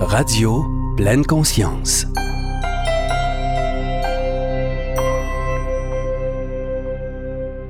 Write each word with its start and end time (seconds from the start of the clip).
Radio 0.00 0.64
Pleine 0.96 1.24
Conscience. 1.26 2.06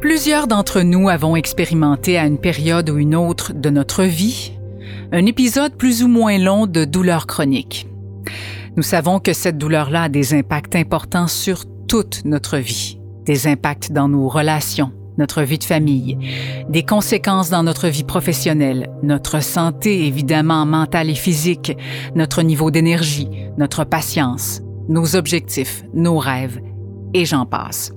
Plusieurs 0.00 0.46
d'entre 0.46 0.82
nous 0.82 1.08
avons 1.08 1.36
expérimenté 1.36 2.18
à 2.18 2.26
une 2.26 2.38
période 2.38 2.90
ou 2.90 2.98
une 2.98 3.14
autre 3.14 3.52
de 3.54 3.70
notre 3.70 4.04
vie 4.04 4.52
un 5.10 5.24
épisode 5.24 5.74
plus 5.74 6.02
ou 6.02 6.08
moins 6.08 6.38
long 6.38 6.66
de 6.66 6.84
douleur 6.84 7.26
chronique. 7.26 7.88
Nous 8.76 8.82
savons 8.82 9.20
que 9.20 9.32
cette 9.32 9.56
douleur-là 9.56 10.04
a 10.04 10.08
des 10.10 10.34
impacts 10.34 10.76
importants 10.76 11.28
sur 11.28 11.64
toute 11.88 12.24
notre 12.26 12.58
vie, 12.58 13.00
des 13.24 13.46
impacts 13.46 13.90
dans 13.90 14.08
nos 14.08 14.28
relations, 14.28 14.92
notre 15.18 15.42
vie 15.42 15.58
de 15.58 15.64
famille, 15.64 16.16
des 16.68 16.84
conséquences 16.84 17.50
dans 17.50 17.62
notre 17.62 17.88
vie 17.88 18.04
professionnelle, 18.04 18.88
notre 19.02 19.42
santé 19.42 20.06
évidemment 20.06 20.64
mentale 20.64 21.10
et 21.10 21.14
physique, 21.14 21.76
notre 22.14 22.42
niveau 22.42 22.70
d'énergie, 22.70 23.28
notre 23.58 23.84
patience, 23.84 24.62
nos 24.88 25.16
objectifs, 25.16 25.84
nos 25.92 26.18
rêves, 26.18 26.60
et 27.14 27.24
j'en 27.24 27.46
passe. 27.46 27.92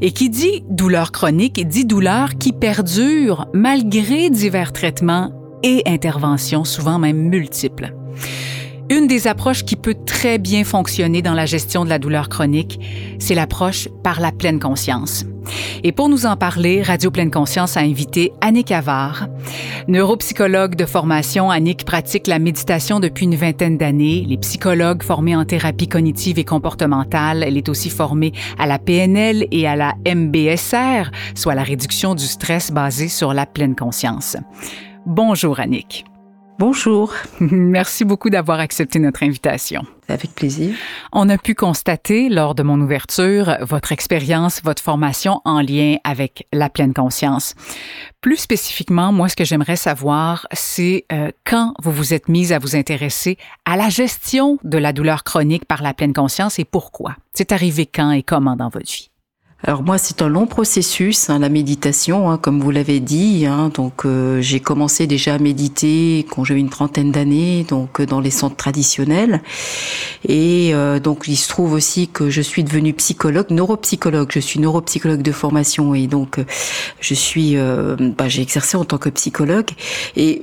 Et 0.00 0.12
qui 0.12 0.30
dit 0.30 0.62
douleur 0.68 1.12
chronique 1.12 1.66
dit 1.66 1.84
douleur 1.84 2.36
qui 2.38 2.52
perdure 2.52 3.48
malgré 3.52 4.30
divers 4.30 4.72
traitements 4.72 5.32
et 5.62 5.82
interventions, 5.86 6.64
souvent 6.64 6.98
même 6.98 7.28
multiples. 7.28 7.94
Une 8.90 9.06
des 9.06 9.28
approches 9.28 9.64
qui 9.64 9.76
peut 9.76 9.94
très 10.04 10.38
bien 10.38 10.64
fonctionner 10.64 11.22
dans 11.22 11.34
la 11.34 11.46
gestion 11.46 11.84
de 11.84 11.88
la 11.88 12.00
douleur 12.00 12.28
chronique, 12.28 12.80
c'est 13.20 13.36
l'approche 13.36 13.88
par 14.02 14.20
la 14.20 14.32
pleine 14.32 14.58
conscience. 14.58 15.24
Et 15.84 15.92
pour 15.92 16.08
nous 16.08 16.26
en 16.26 16.36
parler, 16.36 16.82
Radio 16.82 17.12
Pleine 17.12 17.30
Conscience 17.30 17.76
a 17.76 17.80
invité 17.80 18.32
Annick 18.40 18.72
Avard. 18.72 19.28
Neuropsychologue 19.86 20.74
de 20.74 20.86
formation, 20.86 21.52
Annick 21.52 21.84
pratique 21.84 22.26
la 22.26 22.40
méditation 22.40 22.98
depuis 22.98 23.26
une 23.26 23.36
vingtaine 23.36 23.78
d'années. 23.78 24.24
Les 24.28 24.38
psychologues 24.38 25.04
formés 25.04 25.36
en 25.36 25.44
thérapie 25.44 25.86
cognitive 25.86 26.40
et 26.40 26.44
comportementale. 26.44 27.44
Elle 27.44 27.56
est 27.56 27.68
aussi 27.68 27.90
formée 27.90 28.32
à 28.58 28.66
la 28.66 28.80
PNL 28.80 29.46
et 29.52 29.68
à 29.68 29.76
la 29.76 29.94
MBSR, 30.04 31.12
soit 31.36 31.54
la 31.54 31.62
réduction 31.62 32.16
du 32.16 32.24
stress 32.24 32.72
basée 32.72 33.08
sur 33.08 33.34
la 33.34 33.46
pleine 33.46 33.76
conscience. 33.76 34.36
Bonjour 35.06 35.60
Annick. 35.60 36.09
Bonjour. 36.60 37.14
Merci 37.40 38.04
beaucoup 38.04 38.28
d'avoir 38.28 38.60
accepté 38.60 38.98
notre 38.98 39.22
invitation. 39.22 39.80
Avec 40.08 40.34
plaisir. 40.34 40.74
On 41.10 41.30
a 41.30 41.38
pu 41.38 41.54
constater 41.54 42.28
lors 42.28 42.54
de 42.54 42.62
mon 42.62 42.78
ouverture 42.82 43.56
votre 43.62 43.92
expérience, 43.92 44.60
votre 44.62 44.82
formation 44.82 45.40
en 45.46 45.62
lien 45.62 45.96
avec 46.04 46.46
la 46.52 46.68
pleine 46.68 46.92
conscience. 46.92 47.54
Plus 48.20 48.36
spécifiquement, 48.36 49.10
moi, 49.10 49.30
ce 49.30 49.36
que 49.36 49.44
j'aimerais 49.46 49.76
savoir, 49.76 50.46
c'est 50.52 51.06
euh, 51.12 51.30
quand 51.46 51.72
vous 51.82 51.92
vous 51.92 52.12
êtes 52.12 52.28
mise 52.28 52.52
à 52.52 52.58
vous 52.58 52.76
intéresser 52.76 53.38
à 53.64 53.78
la 53.78 53.88
gestion 53.88 54.58
de 54.62 54.76
la 54.76 54.92
douleur 54.92 55.24
chronique 55.24 55.64
par 55.64 55.82
la 55.82 55.94
pleine 55.94 56.12
conscience 56.12 56.58
et 56.58 56.66
pourquoi? 56.66 57.16
C'est 57.32 57.52
arrivé 57.52 57.86
quand 57.86 58.10
et 58.10 58.22
comment 58.22 58.56
dans 58.56 58.68
votre 58.68 58.92
vie? 58.92 59.09
Alors 59.62 59.82
moi, 59.82 59.98
c'est 59.98 60.22
un 60.22 60.28
long 60.28 60.46
processus, 60.46 61.28
hein, 61.28 61.38
la 61.38 61.50
méditation, 61.50 62.30
hein, 62.30 62.38
comme 62.38 62.60
vous 62.60 62.70
l'avez 62.70 62.98
dit. 62.98 63.44
Hein, 63.44 63.70
donc 63.74 64.06
euh, 64.06 64.40
j'ai 64.40 64.58
commencé 64.58 65.06
déjà 65.06 65.34
à 65.34 65.38
méditer 65.38 66.26
quand 66.30 66.44
j'avais 66.44 66.60
une 66.60 66.70
trentaine 66.70 67.12
d'années, 67.12 67.66
donc 67.68 68.00
euh, 68.00 68.06
dans 68.06 68.20
les 68.20 68.30
centres 68.30 68.56
traditionnels. 68.56 69.42
Et 70.26 70.70
euh, 70.72 70.98
donc 70.98 71.24
il 71.28 71.36
se 71.36 71.48
trouve 71.48 71.74
aussi 71.74 72.08
que 72.08 72.30
je 72.30 72.40
suis 72.40 72.64
devenue 72.64 72.94
psychologue, 72.94 73.50
neuropsychologue. 73.50 74.30
Je 74.32 74.40
suis 74.40 74.60
neuropsychologue 74.60 75.20
de 75.20 75.32
formation 75.32 75.94
et 75.94 76.06
donc 76.06 76.40
je 77.00 77.14
suis, 77.14 77.56
bah, 77.56 78.28
j'ai 78.28 78.42
exercé 78.42 78.76
en 78.76 78.84
tant 78.84 78.98
que 78.98 79.10
psychologue 79.10 79.70
et 80.16 80.42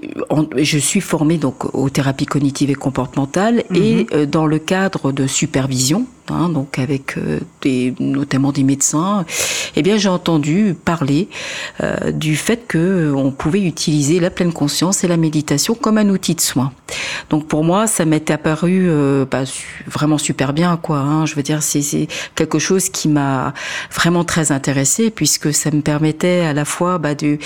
je 0.57 0.77
suis 0.77 1.01
formée 1.01 1.37
donc 1.37 1.73
aux 1.73 1.89
thérapies 1.89 2.25
cognitives 2.25 2.69
et 2.69 2.75
comportementales 2.75 3.63
et 3.73 4.05
mhm. 4.13 4.25
dans 4.25 4.45
le 4.45 4.59
cadre 4.59 5.11
de 5.11 5.25
supervision 5.25 6.05
Hein, 6.29 6.49
donc 6.49 6.77
avec 6.77 7.17
euh, 7.17 7.39
des, 7.61 7.93
notamment 7.99 8.51
des 8.51 8.63
médecins, 8.63 9.25
eh 9.75 9.81
bien 9.81 9.97
j'ai 9.97 10.09
entendu 10.09 10.75
parler 10.83 11.29
euh, 11.81 12.11
du 12.11 12.35
fait 12.35 12.67
que 12.67 12.77
euh, 12.77 13.15
on 13.15 13.31
pouvait 13.31 13.61
utiliser 13.61 14.19
la 14.19 14.29
pleine 14.29 14.51
conscience 14.51 15.03
et 15.05 15.07
la 15.07 15.15
méditation 15.15 15.73
comme 15.73 15.97
un 15.97 16.09
outil 16.09 16.35
de 16.35 16.41
soin. 16.41 16.73
Donc 17.29 17.47
pour 17.47 17.63
moi, 17.63 17.87
ça 17.87 18.03
m'était 18.05 18.33
apparu 18.33 18.89
bah, 19.29 19.43
vraiment 19.85 20.17
super 20.17 20.53
bien, 20.53 20.77
quoi. 20.77 20.99
Hein. 20.99 21.25
je 21.25 21.35
veux 21.35 21.43
dire, 21.43 21.61
c'est 21.61 22.07
quelque 22.35 22.59
chose 22.59 22.89
qui 22.89 23.09
m'a 23.09 23.53
vraiment 23.93 24.23
très 24.23 24.51
intéressée 24.51 25.09
puisque 25.09 25.53
ça 25.53 25.71
me 25.71 25.81
permettait 25.81 26.41
à 26.41 26.53
la 26.53 26.65
fois 26.65 26.97
bah, 26.97 27.15
de 27.15 27.37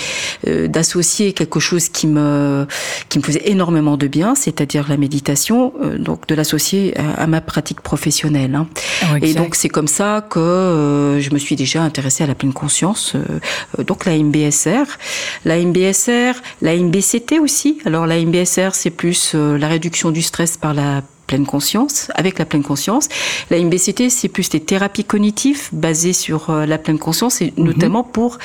d'associer 0.46 1.32
quelque 1.32 1.58
chose 1.60 1.88
qui 1.88 2.06
me 2.06 2.66
qui 3.08 3.18
me 3.18 3.24
faisait 3.24 3.50
énormément 3.50 3.96
de 3.96 4.06
bien, 4.06 4.34
c'est-à-dire 4.34 4.86
la 4.88 4.96
méditation, 4.96 5.72
donc 5.98 6.26
de 6.28 6.34
l'associer 6.34 6.94
à, 6.96 7.26
ma 7.26 7.40
pratique 7.40 7.80
professionnelle. 7.80 8.54
Hein. 8.54 8.68
Ah 9.02 9.16
et 9.20 9.34
donc 9.34 9.54
c'est 9.54 9.68
comme 9.68 9.88
ça 9.88 10.24
que 10.28 10.38
euh, 10.38 11.20
je 11.20 11.30
me 11.30 11.38
suis 11.38 11.56
déjà 11.56 11.82
intéressée 11.82 12.24
à 12.24 12.26
la 12.26 12.34
pleine 12.34 12.52
conscience. 12.52 13.14
Euh, 13.14 13.40
euh, 13.78 13.84
donc 13.84 14.04
la 14.04 14.16
MBSR, 14.16 14.98
la 15.44 15.58
MBSR, 15.58 16.40
la 16.60 16.76
MBCT 16.76 17.38
aussi. 17.40 17.78
Alors 17.84 18.06
la 18.06 18.18
MBSR 18.18 18.74
c'est 18.74 18.90
plus 18.90 19.34
la 19.34 19.68
réduction 19.68 20.10
du 20.10 20.22
stress 20.22 20.56
par 20.56 20.74
la 20.74 21.02
pleine 21.32 21.46
conscience, 21.46 22.10
avec 22.14 22.38
la 22.38 22.44
pleine 22.44 22.62
conscience. 22.62 23.08
La 23.50 23.58
MBCT, 23.58 24.10
c'est 24.10 24.28
plus 24.28 24.50
des 24.50 24.60
thérapies 24.60 25.02
cognitives 25.04 25.70
basées 25.72 26.12
sur 26.12 26.50
euh, 26.50 26.66
la 26.66 26.76
pleine 26.76 26.98
conscience 26.98 27.40
et 27.40 27.54
mhm. 27.56 27.64
notamment 27.64 28.04
pour 28.04 28.36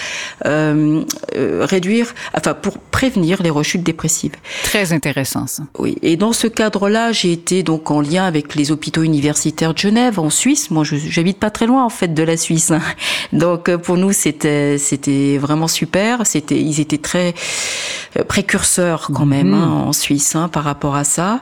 euh, 0.45 1.03
euh, 1.35 1.65
réduire, 1.65 2.15
enfin 2.33 2.53
pour 2.53 2.77
prévenir 2.77 3.43
les 3.43 3.49
rechutes 3.49 3.83
dépressives. 3.83 4.35
Très 4.63 4.93
intéressant 4.93 5.47
ça. 5.47 5.63
Oui, 5.77 5.97
et 6.01 6.15
dans 6.15 6.31
ce 6.31 6.47
cadre-là, 6.47 7.11
j'ai 7.11 7.33
été 7.33 7.61
donc 7.61 7.91
en 7.91 7.99
lien 7.99 8.23
avec 8.23 8.55
les 8.55 8.71
hôpitaux 8.71 9.03
universitaires 9.03 9.73
de 9.73 9.79
Genève, 9.79 10.17
en 10.17 10.29
Suisse. 10.29 10.71
Moi, 10.71 10.85
j'habite 10.85 11.39
pas 11.39 11.49
très 11.49 11.67
loin 11.67 11.83
en 11.83 11.89
fait 11.89 12.13
de 12.13 12.23
la 12.23 12.37
Suisse, 12.37 12.71
hein. 12.71 12.81
donc 13.33 13.75
pour 13.75 13.97
nous 13.97 14.13
c'était 14.13 14.77
c'était 14.77 15.37
vraiment 15.37 15.67
super. 15.67 16.25
C'était 16.25 16.61
ils 16.61 16.79
étaient 16.79 16.97
très 16.97 17.33
précurseurs 18.29 19.09
quand 19.13 19.25
même 19.25 19.49
mhm. 19.49 19.61
hein, 19.61 19.83
en 19.87 19.93
Suisse 19.93 20.35
hein, 20.37 20.47
par 20.47 20.63
rapport 20.63 20.95
à 20.95 21.03
ça, 21.03 21.41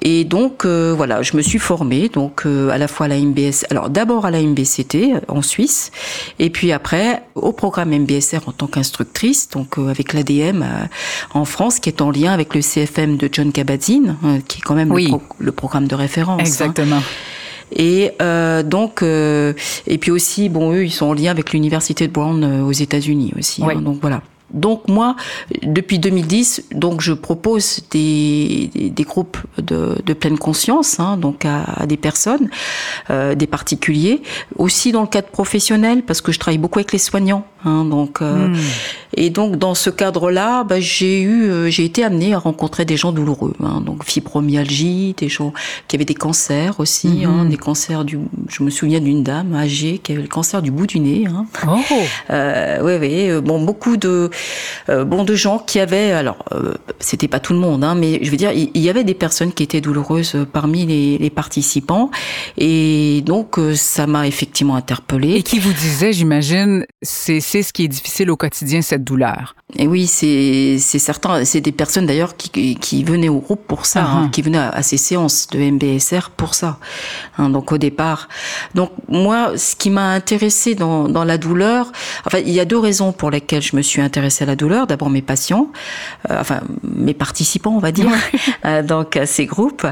et 0.00 0.22
donc 0.22 0.64
voilà, 0.92 1.22
je 1.22 1.36
me 1.36 1.42
suis 1.42 1.58
formée 1.58 2.08
donc 2.08 2.42
euh, 2.46 2.70
à 2.70 2.78
la 2.78 2.88
fois 2.88 3.06
à 3.06 3.08
la 3.08 3.18
MBS, 3.18 3.64
alors 3.70 3.90
d'abord 3.90 4.26
à 4.26 4.30
la 4.30 4.42
MBCT 4.42 5.14
euh, 5.14 5.20
en 5.28 5.42
Suisse, 5.42 5.92
et 6.38 6.50
puis 6.50 6.72
après 6.72 7.22
au 7.34 7.52
programme 7.52 7.90
MBSR 7.90 8.48
en 8.48 8.52
tant 8.52 8.66
qu'instructrice, 8.66 9.48
donc 9.50 9.78
euh, 9.78 9.88
avec 9.88 10.12
l'ADM 10.12 10.64
en 11.32 11.44
France, 11.44 11.78
qui 11.78 11.88
est 11.88 12.00
en 12.00 12.10
lien 12.10 12.32
avec 12.32 12.54
le 12.54 12.60
CFM 12.60 13.16
de 13.16 13.28
John 13.30 13.52
Kabat-Zinn, 13.52 14.16
qui 14.48 14.58
est 14.58 14.62
quand 14.62 14.74
même 14.74 14.92
le, 15.38 15.52
programme 15.52 15.86
de 15.86 15.94
référence. 15.94 16.40
Hein. 16.40 16.44
Exactement. 16.44 17.02
Et 17.76 18.12
donc, 18.64 19.02
et 19.02 19.98
puis 19.98 20.10
aussi, 20.10 20.48
bon, 20.48 20.72
eux, 20.72 20.84
ils 20.84 20.92
sont 20.92 21.06
en 21.06 21.12
lien 21.12 21.30
avec 21.30 21.52
l'université 21.52 22.06
de 22.06 22.12
Brown 22.12 22.62
aux 22.62 22.72
États-Unis 22.72 23.32
aussi. 23.38 23.62
Hein. 23.64 23.80
donc 23.80 23.98
voilà. 24.00 24.22
Donc 24.54 24.88
moi, 24.88 25.16
depuis 25.62 25.98
2010, 25.98 26.68
donc 26.72 27.00
je 27.00 27.12
propose 27.12 27.80
des, 27.90 28.70
des, 28.74 29.02
groupes 29.02 29.36
de, 29.58 29.98
de, 30.06 30.12
pleine 30.14 30.38
conscience, 30.38 31.00
hein, 31.00 31.16
donc 31.16 31.44
à, 31.44 31.86
des 31.86 31.96
personnes, 31.96 32.48
euh, 33.10 33.34
des 33.34 33.48
particuliers, 33.48 34.22
aussi 34.56 34.92
dans 34.92 35.02
le 35.02 35.08
cadre 35.08 35.28
professionnel 35.28 36.02
parce 36.02 36.20
que 36.20 36.32
je 36.32 36.38
travaille 36.38 36.58
beaucoup 36.58 36.78
avec 36.78 36.92
les 36.92 36.98
soignants. 36.98 37.44
Hein, 37.64 37.84
donc 37.84 38.20
euh, 38.20 38.48
hmm. 38.48 38.56
et 39.16 39.30
donc 39.30 39.56
dans 39.56 39.74
ce 39.74 39.90
cadre-là, 39.90 40.64
bah, 40.64 40.80
j'ai 40.80 41.22
eu, 41.22 41.44
euh, 41.44 41.70
j'ai 41.70 41.84
été 41.84 42.04
amenée 42.04 42.34
à 42.34 42.38
rencontrer 42.38 42.84
des 42.84 42.96
gens 42.96 43.12
douloureux, 43.12 43.54
hein, 43.62 43.80
donc 43.80 44.04
fibromyalgie, 44.04 45.14
des 45.16 45.28
gens 45.28 45.52
qui 45.88 45.96
avaient 45.96 46.04
des 46.04 46.14
cancers 46.14 46.78
aussi, 46.78 47.22
hein, 47.24 47.44
hmm. 47.44 47.48
des 47.48 47.56
cancers 47.56 48.04
du. 48.04 48.18
Je 48.48 48.62
me 48.62 48.70
souviens 48.70 49.00
d'une 49.00 49.22
dame 49.22 49.54
âgée 49.54 49.98
qui 49.98 50.12
avait 50.12 50.22
le 50.22 50.28
cancer 50.28 50.62
du 50.62 50.70
bout 50.70 50.86
du 50.86 51.00
nez. 51.00 51.26
Hein. 51.26 51.46
Oh. 51.66 51.78
Euh, 52.30 52.78
oui, 52.82 52.94
oui. 53.00 53.40
Bon, 53.40 53.62
beaucoup 53.62 53.96
de 53.96 54.30
euh, 54.88 55.04
bon 55.04 55.24
de 55.24 55.34
gens 55.34 55.58
qui 55.58 55.80
avaient. 55.80 56.12
Alors, 56.12 56.44
euh, 56.52 56.74
c'était 56.98 57.28
pas 57.28 57.40
tout 57.40 57.52
le 57.52 57.58
monde, 57.58 57.84
hein, 57.84 57.94
mais 57.94 58.20
je 58.22 58.30
veux 58.30 58.36
dire, 58.36 58.52
il 58.52 58.76
y, 58.76 58.90
avait 58.90 59.04
des 59.04 59.14
personnes 59.14 59.52
qui 59.52 59.62
étaient 59.62 59.80
douloureuses 59.80 60.36
parmi 60.52 60.86
les, 60.86 61.18
les 61.18 61.30
participants, 61.30 62.10
et 62.58 63.22
donc 63.24 63.56
ça 63.74 64.06
m'a 64.06 64.26
effectivement 64.26 64.76
interpellée. 64.76 65.36
Et 65.36 65.42
qui 65.42 65.58
vous 65.58 65.72
disait, 65.72 66.12
j'imagine, 66.12 66.84
c'est 67.02 67.53
c'est 67.54 67.62
ce 67.62 67.72
qui 67.72 67.84
est 67.84 67.88
difficile 67.88 68.32
au 68.32 68.36
quotidien, 68.36 68.82
cette 68.82 69.04
douleur. 69.04 69.54
Et 69.76 69.86
oui, 69.86 70.08
c'est 70.08 70.78
certain. 70.78 71.44
C'est 71.44 71.60
des 71.60 71.70
personnes 71.70 72.06
d'ailleurs 72.06 72.36
qui, 72.36 72.76
qui, 72.76 73.04
venaient 73.04 73.28
au 73.28 73.38
groupe 73.38 73.64
pour 73.66 73.86
ça, 73.86 74.04
hein, 74.04 74.26
uh-huh. 74.26 74.30
qui 74.30 74.42
venaient 74.42 74.58
à, 74.58 74.82
ces 74.82 74.96
séances 74.96 75.46
de 75.48 75.58
MBSR 75.58 76.30
pour 76.36 76.54
ça. 76.54 76.78
Hein, 77.38 77.50
donc 77.50 77.70
au 77.70 77.78
départ. 77.78 78.28
Donc 78.74 78.90
moi, 79.08 79.56
ce 79.56 79.76
qui 79.76 79.90
m'a 79.90 80.10
intéressé 80.10 80.74
dans, 80.74 81.08
dans 81.08 81.22
la 81.22 81.38
douleur, 81.38 81.92
enfin, 82.26 82.38
il 82.38 82.50
y 82.50 82.58
a 82.58 82.64
deux 82.64 82.78
raisons 82.78 83.12
pour 83.12 83.30
lesquelles 83.30 83.62
je 83.62 83.76
me 83.76 83.82
suis 83.82 84.00
intéressée 84.02 84.42
à 84.42 84.46
la 84.48 84.56
douleur. 84.56 84.88
D'abord 84.88 85.10
mes 85.10 85.22
patients, 85.22 85.68
euh, 86.30 86.40
enfin 86.40 86.60
mes 86.82 87.14
participants, 87.14 87.74
on 87.76 87.80
va 87.80 87.92
dire, 87.92 88.10
euh, 88.64 88.82
donc 88.82 89.16
à 89.16 89.26
ces 89.26 89.46
groupes. 89.46 89.86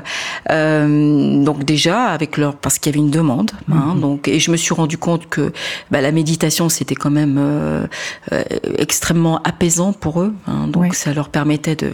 Euh, 0.51 1.45
donc 1.45 1.65
déjà 1.65 2.07
avec 2.07 2.39
leur, 2.39 2.57
parce 2.57 2.79
qu'il 2.81 2.93
y 2.93 2.95
avait 2.97 3.05
une 3.05 3.13
demande. 3.13 3.53
Hein, 3.71 3.95
mm-hmm. 3.95 4.01
donc 4.01 4.27
et 4.27 4.41
je 4.41 4.51
me 4.51 4.57
suis 4.57 4.75
rendu 4.75 4.99
compte 4.99 5.29
que 5.29 5.53
bah, 5.93 6.01
la 6.01 6.11
méditation 6.11 6.69
c'était 6.69 6.97
quand 6.97 7.11
même 7.11 7.39
euh, 7.53 7.87
euh, 8.33 8.43
extrêmement 8.79 9.41
apaisant 9.43 9.93
pour 9.93 10.21
eux. 10.21 10.35
Hein. 10.47 10.67
donc 10.69 10.95
ça 10.95 11.13
leur 11.13 11.29
permettait 11.29 11.77
de, 11.77 11.91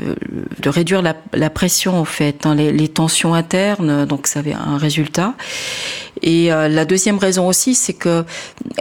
de 0.61 0.69
réduire 0.69 1.03
la, 1.03 1.17
la, 1.33 1.51
pression 1.51 1.99
en 1.99 2.05
fait, 2.05 2.47
hein, 2.47 2.55
les, 2.55 2.73
les, 2.73 2.89
tensions 2.89 3.35
internes. 3.35 4.07
Donc 4.07 4.27
ça 4.27 4.41
avait 4.41 4.55
un 4.55 4.79
résultat. 4.79 5.35
Et 6.23 6.53
euh, 6.53 6.69
la 6.69 6.85
deuxième 6.85 7.19
raison 7.19 7.47
aussi, 7.47 7.75
c'est 7.75 7.93
que 7.93 8.25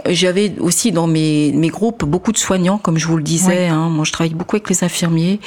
j'avais 0.06 0.54
aussi 0.58 0.92
dans 0.92 1.06
mes, 1.06 1.52
mes 1.52 1.68
groupes 1.68 2.04
beaucoup 2.04 2.32
de 2.32 2.38
soignants, 2.38 2.78
comme 2.78 2.98
je 2.98 3.06
vous 3.06 3.16
le 3.16 3.22
disais. 3.22 3.68
Hein. 3.68 3.88
Moi, 3.90 4.04
je 4.04 4.12
travaille 4.12 4.34
beaucoup 4.34 4.56
avec 4.56 4.68
les 4.68 4.84
infirmiers, 4.84 5.40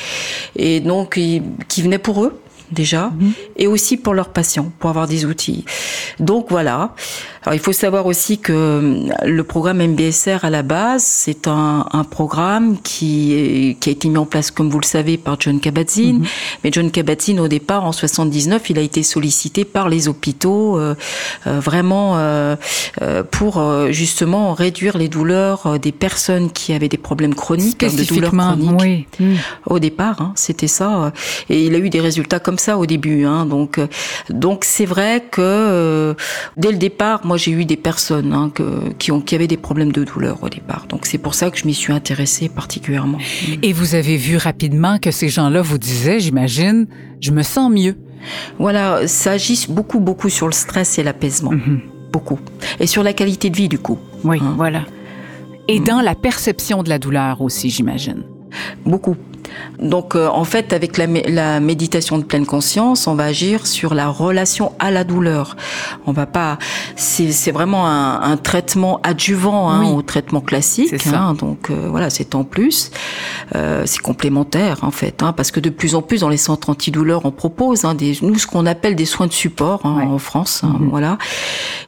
et 0.56 0.80
donc 0.80 1.20
qui 1.68 1.82
venaient 1.82 1.98
pour 1.98 2.24
eux 2.24 2.42
déjà, 2.72 3.10
mhm. 3.10 3.34
et 3.58 3.68
aussi 3.68 3.98
pour 3.98 4.14
leurs 4.14 4.30
patients, 4.30 4.72
pour 4.80 4.90
avoir 4.90 5.08
des 5.08 5.26
outils. 5.26 5.66
Donc 6.20 6.48
voilà. 6.50 6.96
Alors 7.44 7.56
il 7.56 7.60
faut 7.60 7.72
savoir 7.72 8.06
aussi 8.06 8.38
que 8.38 8.54
euh, 8.54 9.14
le 9.26 9.44
programme 9.44 9.82
MBSR 9.82 10.46
à 10.46 10.52
la 10.52 10.62
base, 10.62 11.04
c'est 11.04 11.48
un, 11.48 11.88
un, 11.92 12.04
programme 12.04 12.78
qui, 12.82 13.78
qui 13.80 13.90
a 13.90 13.92
été 13.92 14.10
mis 14.10 14.18
en 14.18 14.28
place, 14.28 14.52
comme 14.52 14.70
vous 14.70 14.80
le 14.80 14.86
savez, 14.86 15.18
par 15.18 15.38
John 15.40 15.60
Kabat-Zinn. 15.60 16.20
Mhm. 16.20 16.26
Mais 16.64 16.70
John 16.72 16.92
Kabat-Zinn, 16.92 17.40
au 17.40 17.48
départ, 17.48 17.84
en 17.84 17.92
79, 17.92 18.70
il 18.70 18.78
a 18.78 18.82
été 18.82 19.02
sollicité 19.02 19.66
par 19.66 19.90
les 19.90 20.08
hôpitaux, 20.08 20.78
euh, 20.78 20.96
euh 21.48 21.60
vraiment 21.60 22.18
euh, 22.18 22.56
euh, 23.02 23.24
pour 23.24 23.62
justement 23.90 24.54
réduire 24.54 24.98
les 24.98 25.08
douleurs 25.08 25.80
des 25.80 25.92
personnes 25.92 26.52
qui 26.52 26.74
avaient 26.74 26.90
des 26.90 26.98
problèmes 26.98 27.34
chroniques, 27.34 27.80
de 27.80 28.04
douleurs 28.04 28.32
chroniques. 28.32 28.80
Oui. 28.80 29.08
Mhm. 29.20 29.38
Au 29.66 29.80
départ, 29.80 30.22
hein, 30.22 30.34
c'était 30.36 30.68
ça. 30.68 31.12
Et 31.50 31.66
il 31.66 31.74
a 31.74 31.80
eu 31.80 31.90
des 31.90 32.02
résultats 32.02 32.40
comme 32.40 32.60
ça 32.60 32.78
au 32.78 32.86
début. 32.86 33.26
Hein, 33.26 33.48
donc, 33.48 33.80
donc 34.30 34.64
c'est 34.64 34.86
vrai 34.86 35.24
que 35.32 36.16
dès 36.58 36.72
le 36.72 36.78
départ, 36.78 37.26
moi 37.32 37.38
j'ai 37.38 37.52
eu 37.52 37.64
des 37.64 37.78
personnes 37.78 38.34
hein, 38.34 38.52
qui, 39.00 39.10
ont, 39.14 39.22
qui 39.22 39.36
avaient 39.36 39.48
des 39.48 39.56
problèmes 39.56 39.94
de 39.94 40.04
douleur 40.04 40.44
au 40.44 40.50
départ. 40.50 40.86
Donc 40.90 41.06
c'est 41.06 41.18
pour 41.18 41.34
ça 41.34 41.50
que 41.50 41.58
je 41.58 41.66
m'y 41.66 41.74
suis 41.74 41.94
intéressée 41.94 42.50
particulièrement. 42.50 43.20
Et 43.64 43.72
vous 43.72 43.96
avez 43.96 44.18
vu 44.18 44.36
rapidement 44.36 44.98
que 44.98 45.12
ces 45.12 45.30
gens-là 45.30 45.62
vous 45.62 45.78
disaient, 45.78 46.20
j'imagine, 46.20 46.88
je 47.22 47.32
me 47.32 47.42
sens 47.42 47.72
mieux. 47.72 47.96
Voilà, 48.60 49.08
ça 49.08 49.32
agit 49.32 49.68
beaucoup, 49.70 50.02
beaucoup 50.02 50.28
sur 50.28 50.46
le 50.46 50.52
stress 50.52 51.00
et 51.00 51.04
l'apaisement. 51.04 51.52
Mhm. 51.52 51.80
Beaucoup. 52.12 52.38
Et 52.82 52.86
sur 52.86 53.02
la 53.02 53.14
qualité 53.14 53.50
de 53.50 53.56
vie, 53.56 53.70
du 53.70 53.80
coup. 53.80 53.98
Oui, 54.26 54.38
hein. 54.42 54.56
voilà. 54.58 54.82
Et 55.70 55.80
dans 55.80 56.02
la 56.02 56.16
perception 56.16 56.84
de 56.84 56.90
la 56.90 57.00
douleur 57.00 57.40
aussi, 57.40 57.70
j'imagine. 57.70 58.24
Beaucoup. 58.86 59.16
Donc 59.80 60.16
euh, 60.16 60.28
en 60.28 60.44
fait, 60.44 60.74
avec 60.74 60.98
la, 60.98 61.08
la, 61.08 61.60
méditation 61.60 62.18
de 62.18 62.24
pleine 62.24 62.46
conscience, 62.46 63.08
on 63.08 63.16
va 63.16 63.26
agir 63.26 63.68
sur 63.68 63.94
la 63.94 64.08
relation 64.08 64.72
à 64.80 64.92
la 64.92 65.04
douleur. 65.04 65.56
On 66.06 66.12
va 66.12 66.26
pas, 66.26 66.58
c'est 66.96 67.52
vraiment 67.52 67.88
un, 67.88 68.22
un, 68.22 68.38
traitement 68.38 69.00
adjuvant 69.04 69.70
hein, 69.70 69.92
au 69.92 70.02
traitement 70.02 70.42
classique. 70.42 70.94
Hein, 71.14 71.34
donc 71.34 71.70
euh, 71.70 71.88
voilà, 71.90 72.10
c'est 72.10 72.36
en 72.36 72.44
plus, 72.44 72.92
euh, 73.56 73.84
c'est 73.86 74.02
complémentaire 74.02 74.80
en 74.84 74.92
fait, 74.92 75.24
hein, 75.24 75.34
parce 75.34 75.52
que 75.52 75.60
de 75.60 75.70
plus 75.70 75.96
en 75.96 76.02
plus 76.02 76.22
dans 76.22 76.30
les 76.30 76.38
centres 76.38 76.70
antidouleurs, 76.70 77.26
on 77.26 77.32
propose 77.32 77.86
hein, 77.86 77.96
des, 77.96 78.18
nous 78.22 78.38
ce 78.38 78.48
qu'on 78.48 78.66
appelle 78.66 78.96
des 78.96 79.06
soins 79.06 79.28
de 79.28 79.34
support 79.34 79.82
hein, 79.86 80.08
en 80.08 80.18
France. 80.18 80.62
Hein, 80.64 80.78
mhm. 80.80 80.90
Voilà. 80.90 81.18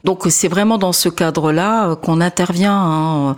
Donc 0.03 0.23
c'est 0.29 0.47
vraiment 0.47 0.77
dans 0.77 0.93
ce 0.93 1.09
cadre-là 1.09 1.89
euh, 1.89 1.95
qu'on 1.95 2.21
intervient. 2.21 3.35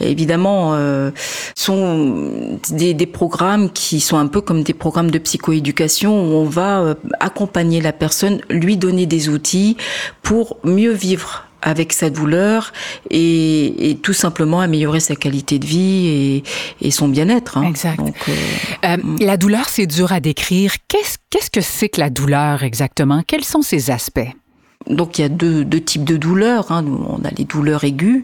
Évidemment, 0.00 0.72
euh, 0.74 1.10
sont 1.54 2.58
des, 2.70 2.94
des 2.94 3.06
programmes 3.06 3.70
qui 3.70 4.00
sont 4.00 4.16
un 4.16 4.26
peu 4.26 4.40
comme 4.40 4.62
des 4.62 4.74
programmes 4.74 5.10
de 5.10 5.18
psychoéducation 5.18 6.12
où 6.12 6.34
on 6.36 6.44
va 6.44 6.80
euh, 6.80 6.94
accompagner 7.20 7.80
la 7.80 7.92
personne, 7.92 8.40
lui 8.50 8.76
donner 8.76 9.06
des 9.06 9.28
outils 9.28 9.76
pour 10.22 10.58
mieux 10.64 10.92
vivre 10.92 11.47
avec 11.62 11.92
sa 11.92 12.10
douleur 12.10 12.72
et, 13.10 13.98
tout 14.02 14.12
simplement 14.12 14.60
améliorer 14.60 15.00
sa 15.00 15.16
qualité 15.16 15.58
de 15.58 15.66
vie 15.66 16.42
et, 16.80 16.90
son 16.90 17.08
bien-être. 17.08 17.58
Hein. 17.58 17.64
Exact. 17.64 18.00
Euh, 18.00 18.32
euh, 18.84 18.96
mm. 18.96 19.18
la 19.20 19.36
douleur, 19.36 19.68
c'est 19.68 19.86
dur 19.86 20.12
à 20.12 20.20
décrire. 20.20 20.74
Qu'est-ce 20.88 21.50
que 21.50 21.60
c'est 21.60 21.88
que 21.88 22.00
la 22.00 22.10
douleur 22.10 22.62
exactement? 22.62 23.22
Quels 23.26 23.44
sont 23.44 23.62
ses 23.62 23.90
aspects? 23.90 24.30
Donc 24.88 25.18
il 25.18 25.22
y 25.22 25.24
a 25.24 25.28
deux, 25.28 25.64
deux 25.64 25.80
types 25.80 26.04
de 26.04 26.16
douleurs. 26.16 26.72
Hein. 26.72 26.84
On 27.08 27.24
a 27.24 27.30
les 27.36 27.44
douleurs 27.44 27.84
aiguës, 27.84 28.22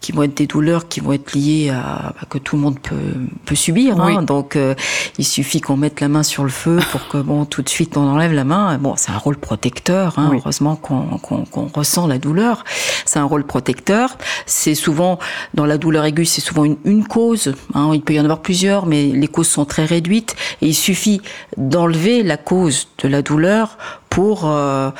qui 0.00 0.12
vont 0.12 0.22
être 0.22 0.36
des 0.36 0.46
douleurs 0.46 0.88
qui 0.88 1.00
vont 1.00 1.12
être 1.12 1.34
liées 1.34 1.70
à, 1.70 2.14
que 2.30 2.38
tout 2.38 2.56
le 2.56 2.62
monde 2.62 2.78
peut, 2.80 3.14
peut 3.44 3.54
subir. 3.54 4.00
Hein. 4.00 4.22
Donc 4.22 4.56
euh, 4.56 4.74
il 5.18 5.24
suffit 5.24 5.60
qu'on 5.60 5.76
mette 5.76 6.00
la 6.00 6.08
main 6.08 6.22
sur 6.22 6.42
le 6.42 6.50
feu 6.50 6.78
pour 6.90 7.08
que 7.08 7.18
bon 7.18 7.44
tout 7.44 7.62
de 7.62 7.68
suite 7.68 7.96
on 7.96 8.08
enlève 8.08 8.32
la 8.32 8.44
main. 8.44 8.78
Bon, 8.78 8.94
c'est 8.96 9.12
un 9.12 9.18
rôle 9.18 9.36
protecteur. 9.36 10.18
Hein. 10.18 10.30
Heureusement 10.32 10.76
qu'on 10.76 11.18
qu'on 11.18 11.66
ressent 11.66 12.06
la 12.06 12.18
douleur. 12.18 12.64
C'est 13.04 13.18
un 13.18 13.24
rôle 13.24 13.44
protecteur. 13.44 14.16
C'est 14.46 14.74
souvent 14.74 15.18
dans 15.54 15.66
la 15.66 15.78
douleur 15.78 16.04
aiguë, 16.04 16.24
c'est 16.24 16.40
souvent 16.40 16.64
une, 16.64 16.76
une 16.84 17.06
cause. 17.06 17.54
Hein. 17.74 17.90
Il 17.94 18.02
peut 18.02 18.14
y 18.14 18.20
en 18.20 18.24
avoir 18.24 18.40
plusieurs, 18.40 18.86
mais 18.86 19.06
les 19.06 19.28
causes 19.28 19.48
sont 19.48 19.64
très 19.64 19.84
réduites. 19.84 20.36
Et 20.62 20.68
il 20.68 20.74
suffit 20.74 21.20
d'enlever 21.56 22.22
la 22.22 22.36
cause 22.36 22.88
de 22.98 23.08
la 23.08 23.22
douleur 23.22 23.76
pour 24.16 24.46
euh, 24.46 24.90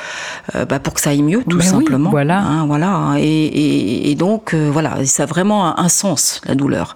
euh, 0.55 0.65
bah 0.65 0.79
pour 0.79 0.93
que 0.93 1.01
ça 1.01 1.06
aille 1.07 1.23
mieux 1.23 1.43
tout 1.47 1.61
simplement. 1.61 2.09
voilà. 2.09 2.39
Hein, 2.39 2.65
voilà. 2.65 3.15
Et, 3.17 3.23
et, 3.23 4.11
et 4.11 4.15
donc 4.15 4.53
euh, 4.53 4.69
voilà, 4.71 5.05
ça 5.05 5.23
a 5.23 5.25
vraiment 5.25 5.77
un, 5.77 5.89
sens 5.89 6.41
la 6.45 6.55
douleur. 6.55 6.95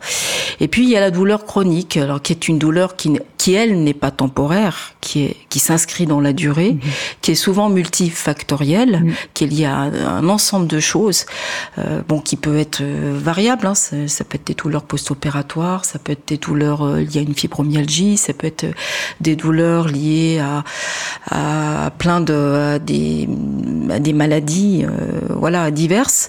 Et 0.59 0.67
puis 0.67 0.83
il 0.83 0.89
y 0.89 0.97
a 0.97 0.99
la 0.99 1.11
douleur 1.11 1.45
chronique, 1.45 1.97
alors 1.97 2.21
qui 2.21 2.33
est 2.33 2.47
une 2.47 2.59
douleur 2.59 2.95
qui, 2.95 3.19
qui 3.37 3.53
elle 3.53 3.83
n'est 3.83 3.93
pas 3.93 4.11
temporaire, 4.11 4.93
qui 5.01 5.23
est 5.23 5.37
qui 5.49 5.59
s'inscrit 5.59 6.05
dans 6.05 6.21
la 6.21 6.33
durée, 6.33 6.73
mhm. 6.73 6.79
qui 7.21 7.31
est 7.31 7.35
souvent 7.35 7.69
multifactorielle, 7.69 9.01
mhm. 9.03 9.13
qui 9.33 9.43
est 9.43 9.47
liée 9.47 9.65
à 9.65 9.77
un 9.77 10.29
ensemble 10.29 10.67
de 10.67 10.79
choses, 10.79 11.25
euh, 11.77 12.01
bon 12.07 12.19
qui 12.19 12.35
peut 12.35 12.57
être 12.57 12.81
variable. 12.83 13.67
Hein, 13.67 13.75
ça, 13.75 14.07
ça, 14.07 14.23
peut 14.23 14.35
être 14.35 14.47
des 14.47 14.53
douleurs 14.53 14.83
post-opératoires, 14.83 15.85
ça 15.85 15.99
peut 15.99 16.13
être 16.13 16.27
des 16.27 16.37
douleurs 16.37 16.85
liées 16.95 17.19
à 17.19 17.21
une 17.21 17.35
fibromyalgie, 17.35 18.17
ça 18.17 18.33
peut 18.33 18.47
être 18.47 18.65
des 19.19 19.35
douleurs 19.35 19.87
liées 19.87 20.39
à, 20.39 20.63
à 21.29 21.91
plein 21.91 22.21
de 22.21 22.77
des, 22.79 23.27
des 24.01 24.13
maladies 24.13 24.85
euh, 24.85 25.35
voilà 25.35 25.71
diverses. 25.71 26.27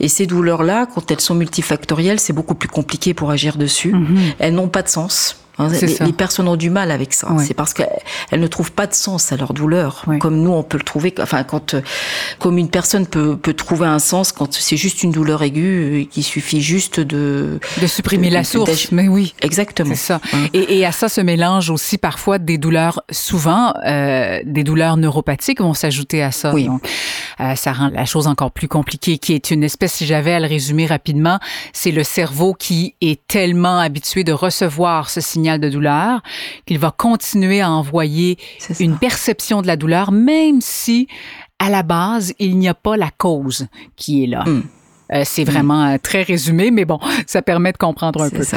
Et 0.00 0.08
ces 0.08 0.26
douleurs 0.26 0.62
là 0.62 0.86
quand 0.86 1.10
elles 1.10 1.20
sont 1.20 1.34
multifactorielles 1.34 2.20
c'est 2.20 2.32
beaucoup 2.32 2.54
plus 2.54 2.68
compliqué 2.68 3.14
pour 3.14 3.30
agir 3.30 3.56
dessus. 3.56 3.92
Mhm. 3.92 4.16
elles 4.38 4.54
n'ont 4.54 4.68
pas 4.68 4.82
de 4.82 4.88
sens 4.88 5.43
Hein, 5.58 5.68
les, 5.68 6.12
personnes 6.12 6.48
ont 6.48 6.56
du 6.56 6.68
mal 6.68 6.90
avec 6.90 7.12
ça. 7.12 7.28
C'est 7.38 7.54
parce 7.54 7.74
qu'elles 7.74 8.40
ne 8.40 8.46
trouvent 8.46 8.72
pas 8.72 8.86
de 8.86 8.94
sens 8.94 9.30
à 9.30 9.36
leur 9.36 9.52
douleur, 9.52 10.04
comme 10.20 10.40
nous 10.40 10.52
on 10.52 10.62
peut 10.62 10.78
le 10.78 10.84
trouver. 10.84 11.14
Enfin, 11.20 11.44
quand 11.44 11.76
comme 12.38 12.58
une 12.58 12.68
personne 12.68 13.06
peut, 13.06 13.36
peut 13.36 13.54
trouver 13.54 13.86
un 13.86 14.00
sens 14.00 14.32
quand 14.32 14.52
c'est 14.52 14.76
juste 14.76 15.02
une 15.02 15.12
douleur 15.12 15.42
aiguë, 15.42 16.02
euh, 16.02 16.04
qu'il 16.10 16.24
suffit 16.24 16.60
juste 16.60 16.98
de 16.98 17.60
de 17.80 17.86
supprimer 17.86 18.30
la 18.30 18.42
source. 18.42 18.90
Mais 18.90 19.08
oui, 19.08 19.34
exactement. 19.42 19.90
C'est 19.90 19.96
ça. 19.96 20.20
Et, 20.52 20.78
et, 20.78 20.86
à 20.86 20.92
ça 20.92 21.08
se 21.08 21.20
mélange 21.20 21.70
aussi 21.70 21.98
parfois 21.98 22.38
des 22.38 22.58
douleurs. 22.58 23.02
Souvent, 23.10 23.74
euh, 23.86 24.40
des 24.44 24.64
douleurs 24.64 24.96
neuropathiques 24.96 25.60
vont 25.60 25.74
s'ajouter 25.74 26.22
à 26.22 26.32
ça. 26.32 26.52
Oui. 26.52 26.66
Donc, 26.66 26.82
euh, 27.40 27.54
ça 27.54 27.72
rend 27.72 27.90
la 27.90 28.04
chose 28.04 28.26
encore 28.26 28.50
plus 28.50 28.68
compliquée. 28.68 29.18
Qui 29.18 29.34
est 29.34 29.50
une 29.50 29.62
espèce, 29.62 29.92
si 29.94 30.06
j'avais 30.06 30.32
à 30.32 30.40
le 30.40 30.46
résumer 30.46 30.86
rapidement, 30.86 31.38
c'est 31.72 31.92
le 31.92 32.02
cerveau 32.02 32.54
qui 32.54 32.94
est 33.00 33.24
tellement 33.26 33.78
habitué 33.78 34.24
de 34.24 34.32
recevoir 34.32 35.10
ce 35.10 35.20
signal 35.20 35.43
de 35.58 35.68
douleur, 35.68 36.22
qu'il 36.66 36.78
va 36.78 36.90
continuer 36.90 37.60
à 37.60 37.70
envoyer 37.70 38.38
une 38.80 38.96
perception 38.98 39.62
de 39.62 39.66
la 39.66 39.76
douleur, 39.76 40.12
même 40.12 40.60
si 40.60 41.08
à 41.58 41.70
la 41.70 41.82
base, 41.82 42.34
il 42.38 42.58
n'y 42.58 42.68
a 42.68 42.74
pas 42.74 42.96
la 42.96 43.10
cause 43.10 43.66
qui 43.96 44.24
est 44.24 44.26
là. 44.26 44.44
Hmm. 44.44 44.62
Euh, 45.12 45.22
c'est 45.24 45.44
vraiment 45.44 45.84
euh, 45.84 45.96
très 46.02 46.22
résumé, 46.22 46.70
mais 46.70 46.84
bon, 46.84 46.98
ça 47.26 47.42
permet 47.42 47.72
de 47.72 47.78
comprendre 47.78 48.22
un 48.22 48.30
peu. 48.30 48.42
Ça. 48.42 48.56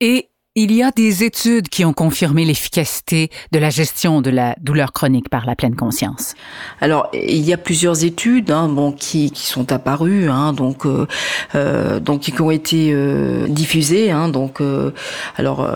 Et 0.00 0.28
il 0.54 0.72
y 0.72 0.82
a 0.82 0.90
des 0.90 1.24
études 1.24 1.68
qui 1.68 1.84
ont 1.84 1.94
confirmé 1.94 2.44
l'efficacité 2.44 3.30
de 3.52 3.58
la 3.58 3.70
gestion 3.70 4.20
de 4.20 4.28
la 4.28 4.54
douleur 4.60 4.92
chronique 4.92 5.30
par 5.30 5.46
la 5.46 5.56
pleine 5.56 5.74
conscience. 5.74 6.34
Alors, 6.80 7.08
il 7.14 7.40
y 7.40 7.54
a 7.54 7.56
plusieurs 7.56 8.04
études 8.04 8.50
hein, 8.50 8.68
bon, 8.68 8.92
qui, 8.92 9.30
qui 9.30 9.46
sont 9.46 9.72
apparues, 9.72 10.28
hein, 10.28 10.52
donc, 10.52 10.84
euh, 10.84 11.06
euh 11.54 12.00
donc 12.00 12.20
qui 12.20 12.40
ont 12.40 12.50
été 12.50 12.90
euh, 12.92 13.46
diffusées. 13.48 14.10
Hein, 14.10 14.28
donc, 14.28 14.60
euh, 14.60 14.92
alors 15.36 15.66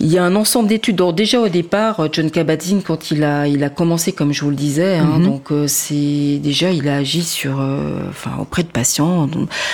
il 0.00 0.12
y 0.12 0.18
a 0.18 0.24
un 0.24 0.34
ensemble 0.36 0.68
d'études. 0.68 1.02
déjà 1.14 1.40
au 1.40 1.48
départ, 1.48 2.08
John 2.12 2.30
Kabat-Zinn, 2.30 2.82
quand 2.82 3.10
il 3.10 3.24
a, 3.24 3.46
il 3.46 3.62
a 3.64 3.70
commencé, 3.70 4.12
comme 4.12 4.32
je 4.32 4.42
vous 4.42 4.50
le 4.50 4.56
disais, 4.56 4.96
hein, 4.96 5.18
mhm. 5.18 5.24
donc 5.24 5.52
euh, 5.52 5.66
c'est 5.66 6.38
déjà 6.42 6.70
il 6.70 6.88
a 6.88 6.96
agi 6.96 7.22
sur, 7.22 7.60
euh, 7.60 8.08
enfin 8.08 8.32
auprès 8.40 8.62
de 8.62 8.68
patients 8.68 9.28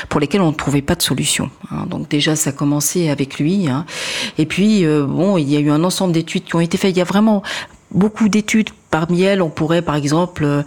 pour 0.08 0.20
lesquels 0.20 0.40
on 0.40 0.48
ne 0.48 0.56
trouvait 0.56 0.82
pas 0.82 0.94
de 0.94 1.02
solution. 1.02 1.50
Hein. 1.70 1.86
donc 1.88 2.08
déjà 2.08 2.36
ça 2.36 2.50
a 2.50 2.52
commencé 2.52 3.08
avec 3.08 3.38
lui. 3.38 3.68
Hein. 3.68 3.84
Et 4.38 4.46
puis 4.46 4.84
euh, 4.84 5.06
bon, 5.06 5.38
il 5.38 5.48
y 5.50 5.56
a 5.56 5.60
eu 5.60 5.70
un 5.70 5.84
ensemble 5.84 6.12
d'études 6.12 6.44
qui 6.44 6.56
ont 6.56 6.60
été 6.60 6.76
faites. 6.76 6.94
Il 6.94 6.98
y 6.98 7.02
a 7.02 7.04
vraiment 7.04 7.42
beaucoup 7.90 8.28
d'études. 8.28 8.70
Parmi 8.90 9.22
elles, 9.22 9.42
on 9.42 9.50
pourrait 9.50 9.82
par 9.82 9.96
exemple 9.96 10.44
euh, 10.44 10.62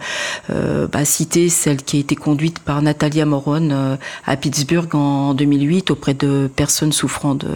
euh, 0.50 0.86
bah, 0.86 1.04
citer 1.04 1.48
celle 1.48 1.78
qui 1.78 1.96
a 1.96 2.00
été 2.00 2.14
conduite 2.14 2.60
par 2.60 2.80
Natalia 2.80 3.26
Moron 3.26 3.70
euh, 3.70 3.96
à 4.24 4.36
Pittsburgh 4.36 4.94
en 4.94 5.34
2008 5.34 5.90
auprès 5.90 6.14
de 6.14 6.48
personnes 6.54 6.92
souffrant 6.92 7.34
de, 7.34 7.48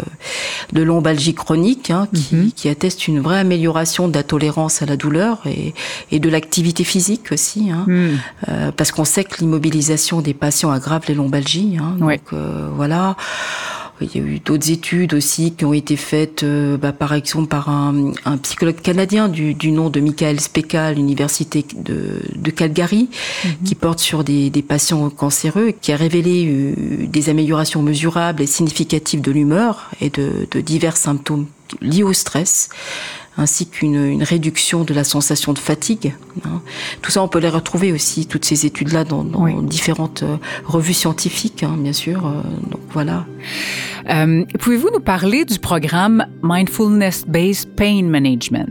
de 0.73 0.82
lombalgie 0.82 1.35
chronique, 1.35 1.90
hein, 1.90 2.08
qui, 2.12 2.35
mhm. 2.35 2.50
qui, 2.50 2.68
atteste 2.68 3.06
une 3.06 3.20
vraie 3.20 3.38
amélioration 3.38 4.08
de 4.08 4.14
la 4.14 4.25
tolérance 4.25 4.82
à 4.82 4.87
la 4.87 4.96
douleur 4.96 5.38
et, 5.46 5.73
et 6.11 6.18
de 6.18 6.28
l'activité 6.28 6.82
physique 6.82 7.30
aussi, 7.30 7.70
hein, 7.70 7.87
euh, 8.49 8.73
parce 8.73 8.90
qu'on 8.90 9.04
sait 9.04 9.23
que 9.23 9.38
l'immobilisation 9.38 10.20
des 10.20 10.35
patients 10.35 10.73
aggrave 10.73 11.02
les 11.06 11.14
lombalgies. 11.14 11.78
Hein, 11.80 11.96
donc 11.99 12.32
voilà. 12.75 13.16
Il 14.00 14.15
y 14.15 14.19
a 14.19 14.23
eu 14.23 14.38
d'autres 14.38 14.71
études 14.71 15.15
aussi 15.15 15.53
qui 15.55 15.65
ont 15.65 15.73
été 15.73 15.97
faites, 15.97 16.43
euh, 16.43 16.76
bah, 16.76 16.93
par 16.93 17.15
exemple 17.15 17.49
par 17.49 17.69
un, 17.69 18.12
un 18.25 18.37
psychologue 18.38 18.81
canadien 18.81 19.29
du, 19.29 19.55
du, 19.55 19.71
nom 19.71 19.88
de 19.88 20.00
Michael 20.00 20.41
Speka 20.41 20.87
à 20.87 20.93
l'université 20.93 21.65
de, 21.75 22.21
de, 22.35 22.50
Calgary, 22.50 23.09
mhm. 23.45 23.50
qui 23.65 23.75
porte 23.75 23.99
sur 23.99 24.25
des, 24.25 24.50
des, 24.50 24.62
patients 24.62 25.09
cancéreux, 25.11 25.73
qui 25.81 25.93
a 25.93 25.97
révélé 25.97 26.47
euh, 26.47 27.07
des 27.07 27.29
améliorations 27.31 27.83
mesurables 27.83 28.43
et 28.43 28.47
significatives 28.47 29.21
de 29.21 29.33
l'humeur 29.33 29.91
et 30.00 30.11
de, 30.11 30.47
de 30.50 30.61
divers 30.61 30.97
symptômes 30.97 31.47
liés 31.81 32.03
au 32.03 32.12
stress 32.12 32.69
ainsi 33.37 33.66
qu'une 33.66 34.23
réduction 34.23 34.85
de 34.85 34.95
la 34.95 35.05
sensation 35.05 35.52
de 35.52 35.59
fatigue. 35.59 36.14
Hein. 36.45 36.61
Tout 37.02 37.11
ça, 37.11 37.23
on 37.23 37.28
peut 37.28 37.38
les 37.38 37.49
retrouver 37.49 37.93
aussi, 37.93 38.26
toutes 38.26 38.45
ces 38.45 38.66
études-là, 38.66 39.05
dans, 39.05 39.25
différentes 39.62 40.23
euh, 40.23 40.37
revues 40.64 40.95
scientifiques, 40.95 41.62
hein, 41.62 41.76
bien 41.78 41.93
sûr. 41.93 42.26
Euh, 42.26 42.43
donc 42.71 42.81
voilà. 42.93 43.26
Euh, 44.11 44.45
Pouvez-vous 44.59 44.90
nous 44.93 45.00
parler 45.00 45.45
du 45.45 45.59
programme 45.59 46.26
Mindfulness-Based 46.43 47.69
Pain 47.76 48.02
Management? 48.05 48.69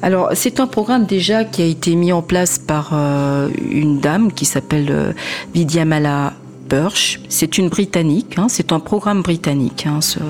Alors, 0.00 0.30
c'est 0.34 0.60
un 0.60 0.66
programme 0.66 1.06
déjà 1.06 1.44
qui 1.44 1.62
a 1.62 1.64
été 1.64 1.96
mis 1.96 2.12
en 2.12 2.22
place 2.22 2.58
par 2.58 2.90
euh, 2.92 3.48
une 3.70 3.98
dame 3.98 4.32
qui 4.32 4.44
s'appelle 4.44 4.88
euh, 4.90 5.12
Vidyamala 5.54 6.34
Birch. 6.68 7.20
C'est 7.28 7.58
une 7.58 7.68
Britannique, 7.68 8.38
hein, 8.38 8.46
c'est 8.48 8.72
un 8.72 8.78
programme 8.78 9.22
britannique, 9.22 9.86
hein, 9.86 10.00
ce, 10.00 10.20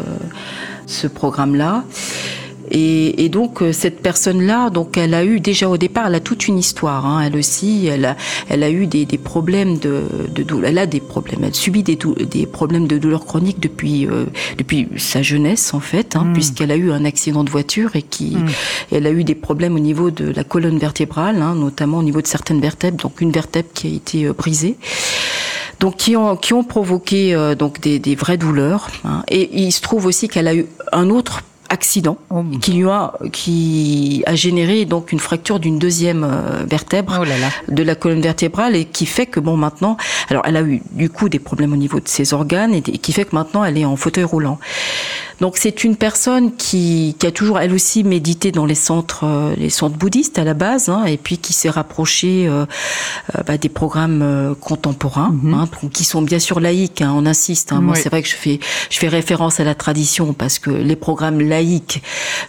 ce 0.87 1.06
programme-là. 1.06 1.85
Et, 2.70 3.25
et, 3.25 3.28
donc 3.28 3.62
euh, 3.62 3.72
cette 3.72 4.00
personne-là, 4.00 4.70
donc 4.70 4.96
elle 4.96 5.14
a 5.14 5.25
eu 5.25 5.40
déjà 5.40 5.68
au 5.68 5.76
départ, 5.76 6.06
elle 6.06 6.14
a 6.14 6.20
toute 6.20 6.48
une 6.48 6.58
histoire. 6.58 7.06
Hein, 7.06 7.22
elle 7.22 7.37
aussi, 7.37 7.87
elle 7.87 8.04
a, 8.04 8.16
elle 8.48 8.62
a 8.62 8.70
eu 8.70 8.87
des, 8.87 9.06
des 9.06 9.18
problèmes 9.18 9.78
de, 9.78 10.04
de, 10.28 10.42
douleur. 10.42 10.70
Elle 10.70 10.78
a 10.78 10.87
des 10.87 11.00
problèmes. 11.00 11.44
Elle 11.44 11.54
subit 11.54 11.82
des, 11.82 11.96
des 11.96 12.46
problèmes 12.46 12.87
de 12.87 12.98
douleur 12.98 13.25
chronique 13.25 13.60
depuis 13.60 14.06
euh, 14.06 14.26
depuis 14.56 14.88
sa 14.96 15.22
jeunesse 15.22 15.75
en 15.75 15.80
fait, 15.80 16.16
hein, 16.16 16.25
mm. 16.25 16.32
puisqu'elle 16.32 16.70
a 16.70 16.76
eu 16.76 16.90
un 16.90 17.04
accident 17.04 17.44
de 17.44 17.50
voiture 17.50 17.96
et 17.96 18.02
qui, 18.02 18.37
mm. 18.37 18.46
elle 18.92 19.06
a 19.06 19.10
eu 19.10 19.25
des 19.25 19.34
problèmes 19.34 19.75
au 19.75 19.80
niveau 19.80 20.10
de 20.10 20.30
la 20.30 20.44
colonne 20.44 20.78
vertébrale, 20.78 21.42
hein, 21.42 21.54
notamment 21.54 21.98
au 21.98 22.02
niveau 22.02 22.22
de 22.22 22.26
certaines 22.26 22.60
vertèbres. 22.60 23.02
Donc 23.02 23.20
une 23.20 23.32
vertèbre 23.32 23.68
qui 23.75 23.87
a 23.87 23.90
été 23.90 24.25
euh, 24.26 24.32
brisée 24.32 24.76
donc 25.80 25.96
qui 25.96 26.16
ont 26.16 26.37
qui 26.37 26.52
ont 26.52 26.64
provoqué 26.64 27.34
euh, 27.34 27.54
donc 27.54 27.80
des, 27.80 27.98
des 27.98 28.14
vraies 28.14 28.37
douleurs. 28.37 28.88
Hein. 29.04 29.22
Et 29.28 29.62
il 29.62 29.72
se 29.72 29.80
trouve 29.80 30.06
aussi 30.06 30.28
qu'elle 30.28 30.48
a 30.48 30.54
eu 30.54 30.66
un 30.92 31.10
autre 31.10 31.42
accident 31.68 32.18
oh 32.30 32.44
qui 32.60 32.72
lui 32.72 32.88
a 32.88 33.12
qui 33.32 34.22
a 34.26 34.34
généré 34.34 34.84
donc 34.84 35.12
une 35.12 35.18
fracture 35.18 35.60
d'une 35.60 35.78
deuxième 35.78 36.25
euh, 36.25 36.64
vertèbre 36.64 37.20
oh 37.20 37.72
de 37.72 37.82
la 37.82 37.94
colonne 37.94 38.20
vertébrale 38.20 38.76
et 38.76 38.84
qui 38.84 39.06
fait 39.06 39.26
que 39.26 39.40
bon 39.40 39.56
maintenant 39.56 39.96
alors 40.28 40.42
elle 40.46 40.56
a 40.56 40.62
eu 40.62 40.82
du 40.92 41.10
coup 41.10 41.28
des 41.28 41.38
problèmes 41.38 41.72
au 41.72 41.76
niveau 41.76 42.00
de 42.00 42.08
ses 42.08 42.32
organes 42.32 42.75
et, 42.75 42.82
qui 42.82 43.12
fait 43.12 43.25
que 43.25 43.34
maintenant 43.34 43.64
elle 43.64 43.78
est 43.78 43.84
en 43.84 43.96
fauteuil 43.96 44.25
roulant. 44.25 44.58
Donc 45.40 45.56
c'est 45.56 45.84
une 45.84 45.94
personne 45.94 46.56
qui, 46.56 47.14
qui 47.16 47.25
a 47.25 47.30
toujours 47.30 47.60
elle 47.60 47.72
aussi 47.72 48.02
médité 48.02 48.50
dans 48.50 48.66
les 48.66 48.75
centres 48.75 49.25
euh, 49.25 49.54
les 49.56 49.70
centres 49.70 49.96
bouddhistes 49.96 50.37
à 50.38 50.44
la 50.44 50.54
base 50.54 50.88
hein, 50.88 51.04
et 51.04 51.16
puis 51.16 51.38
qui 51.38 51.52
s'est 51.52 51.70
rapprochée 51.70 52.48
euh, 52.48 52.66
bah, 53.46 53.56
des 53.56 53.68
programmes 53.68 54.56
contemporains 54.60 55.30
mm 55.30 55.54
-hmm. 55.54 55.54
hein, 55.54 55.88
qui 55.92 56.04
sont 56.04 56.22
bien 56.22 56.40
sûr 56.40 56.58
laïques 56.58 57.02
hein, 57.02 57.12
on 57.14 57.25
insiste 57.26 57.72
moi 57.72 57.94
c'est 57.94 58.08
vrai 58.08 58.22
que 58.22 58.28
je 58.28 58.38
fais 58.44 58.58
je 58.90 58.98
fais 58.98 59.08
référence 59.08 59.60
à 59.60 59.64
la 59.64 59.75
tradition 59.75 60.32
parce 60.32 60.58
que 60.58 60.70
les 60.70 60.96
programmes 60.96 61.40
laïques 61.40 61.57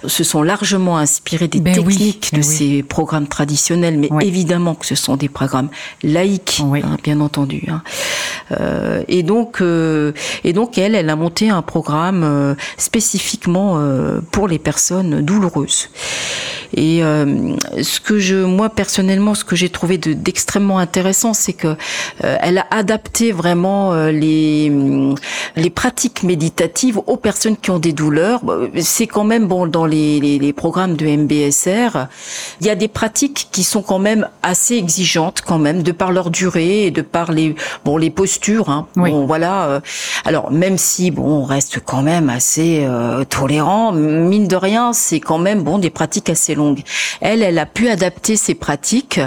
se 0.06 0.24
sont 0.24 0.44
largement 0.44 0.98
inspirés 0.98 1.48
des 1.48 1.60
ben 1.60 1.74
techniques 1.74 2.30
oui, 2.34 2.40
de 2.40 2.46
oui. 2.46 2.56
ces 2.56 2.84
programmes 2.84 3.28
traditionnels 3.28 3.98
mais 3.98 4.10
oui. 4.12 4.26
évidemment 4.28 4.76
que 4.76 4.86
ce 4.86 4.96
sont 4.96 5.16
des 5.16 5.30
programmes 5.30 5.70
laïques 6.04 6.62
hein, 6.62 6.98
bien 7.04 7.20
entendu 7.20 7.64
hein. 7.70 7.82
euh, 8.52 9.04
et 9.08 9.24
donc 9.24 9.62
euh, 9.62 10.12
et 10.44 10.54
donc 10.54 10.78
elle 10.78 10.96
elle 10.96 11.10
a 11.10 11.16
monté 11.16 11.50
un 11.50 11.62
programme 11.62 12.24
euh, 12.24 12.56
spécifiquement 12.78 13.80
pour 14.32 14.48
les 14.48 14.60
personnes 14.60 15.22
douloureuses. 15.22 15.90
Et 16.76 17.00
ce 17.02 18.00
que 18.00 18.20
je, 18.20 18.36
moi 18.36 18.70
personnellement, 18.70 19.34
ce 19.34 19.44
que 19.44 19.56
j'ai 19.56 19.70
trouvé 19.70 19.98
d'extrêmement 19.98 20.78
intéressant, 20.78 21.34
c'est 21.34 21.54
que 21.54 21.76
elle 22.20 22.60
a 22.60 22.68
adapté 22.72 23.32
vraiment 23.32 23.94
les 24.08 24.72
les 25.56 25.70
pratiques 25.70 26.24
méditatives 26.24 27.00
aux 27.08 27.18
personnes 27.18 27.58
qui 27.58 27.72
ont 27.72 27.80
des 27.80 27.94
douleurs. 27.94 28.42
C'est 29.00 29.08
quand 29.08 29.24
même 29.24 29.48
bon 29.48 29.66
dans 29.66 29.86
les, 29.86 30.20
les, 30.20 30.40
les 30.40 30.52
programmes 30.52 30.98
de 30.98 31.06
MBSR, 31.06 32.08
il 32.60 32.68
y 32.68 32.70
a 32.70 32.76
des 32.76 32.90
pratiques 32.90 33.48
qui 33.50 33.64
sont 33.64 33.82
quand 33.82 33.98
même 33.98 34.28
assez 34.44 34.76
exigeantes 34.76 35.40
quand 35.40 35.58
même 35.58 35.84
de 35.84 35.94
par 35.94 36.12
leur 36.12 36.30
durée 36.30 36.88
et 36.88 36.92
de 36.92 37.02
par 37.02 37.32
les 37.32 37.56
bon 37.86 37.96
les 37.96 38.10
postures. 38.10 38.68
Hein. 38.68 38.88
Oui. 38.98 39.12
Bon 39.12 39.26
voilà. 39.26 39.82
alors 40.26 40.52
même 40.52 40.78
si 40.78 41.12
bon 41.12 41.24
on 41.24 41.44
reste 41.46 41.80
quand 41.80 42.02
même 42.02 42.30
assez 42.30 42.84
euh, 42.84 43.24
tolérant, 43.24 43.94
mine 43.94 44.50
de 44.50 44.58
rien, 44.58 44.92
c'est 44.92 45.22
quand 45.22 45.38
même 45.38 45.64
bon 45.64 45.78
des 45.78 45.92
pratiques 45.92 46.30
assez 46.30 46.54
longue. 46.54 46.82
Elle, 47.22 47.42
elle 47.42 47.58
a 47.58 47.66
pu 47.66 47.88
adapter 47.88 48.36
ses 48.36 48.54
pratiques 48.54 49.22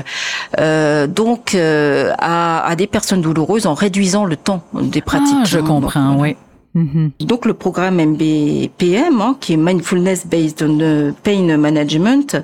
euh, 0.61 1.07
donc 1.07 1.55
euh, 1.55 2.13
à, 2.19 2.63
à, 2.67 2.77
des 2.77 2.87
personnes 2.87 3.23
douloureuses 3.23 3.67
en 3.67 3.73
réduisant 3.73 4.27
le 4.27 4.37
temps 4.37 4.65
des 4.75 5.01
pratiques. 5.01 5.35
Ah, 5.41 5.47
je 5.47 5.61
comprends, 5.61 6.17
oui. 6.19 6.37
-hmm. 6.75 7.11
Donc 7.21 7.47
le 7.47 7.55
programme 7.55 7.97
MBPM, 8.01 9.21
hein, 9.21 9.37
qui 9.41 9.55
est 9.55 9.57
Mindfulness 9.57 10.27
Based 10.27 10.63
on 10.63 11.13
Pain 11.23 11.57
Management, 11.57 12.37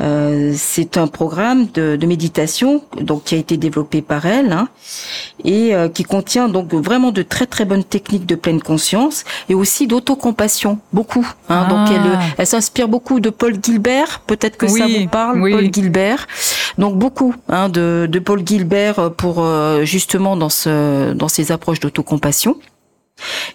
euh, 0.00 0.52
c'est 0.56 0.96
un 0.96 1.06
programme 1.06 1.66
de, 1.74 1.96
de, 1.96 2.06
méditation 2.06 2.82
donc 3.00 3.24
qui 3.24 3.34
a 3.34 3.38
été 3.38 3.56
développé 3.56 4.02
par 4.02 4.26
elle 4.26 4.52
hein, 4.52 4.68
et 5.44 5.74
euh, 5.74 5.88
qui 5.88 6.04
contient 6.04 6.48
donc 6.48 6.74
vraiment 6.74 7.10
de 7.10 7.22
très 7.22 7.46
très 7.46 7.64
bonnes 7.64 7.84
techniques 7.84 8.26
de 8.26 8.34
pleine 8.34 8.60
conscience 8.60 9.24
et 9.48 9.54
aussi 9.54 9.86
d'autocompassion, 9.86 10.78
beaucoup. 10.92 11.26
Hein, 11.48 11.66
ah. 11.66 11.70
Donc 11.70 11.88
elle, 11.90 12.18
elle 12.38 12.46
s'inspire 12.46 12.88
beaucoup 12.88 13.20
de 13.20 13.30
Paul 13.30 13.54
Gilbert, 13.62 14.20
peut-être 14.26 14.56
que 14.56 14.66
oui, 14.66 14.78
ça 14.78 14.86
vous 14.86 15.08
parle, 15.08 15.40
oui. 15.40 15.52
Paul 15.52 15.72
Gilbert. 15.72 16.26
Donc 16.78 16.96
beaucoup 16.96 17.34
hein, 17.48 17.68
de, 17.68 18.08
de 18.10 18.18
Paul 18.18 18.42
Gilbert 18.44 19.12
pour 19.16 19.36
euh, 19.38 19.84
justement 19.84 20.36
dans 20.36 20.48
ce 20.48 21.12
dans 21.12 21.28
ces 21.28 21.52
approches 21.52 21.80
d'autocompassion. 21.80 22.56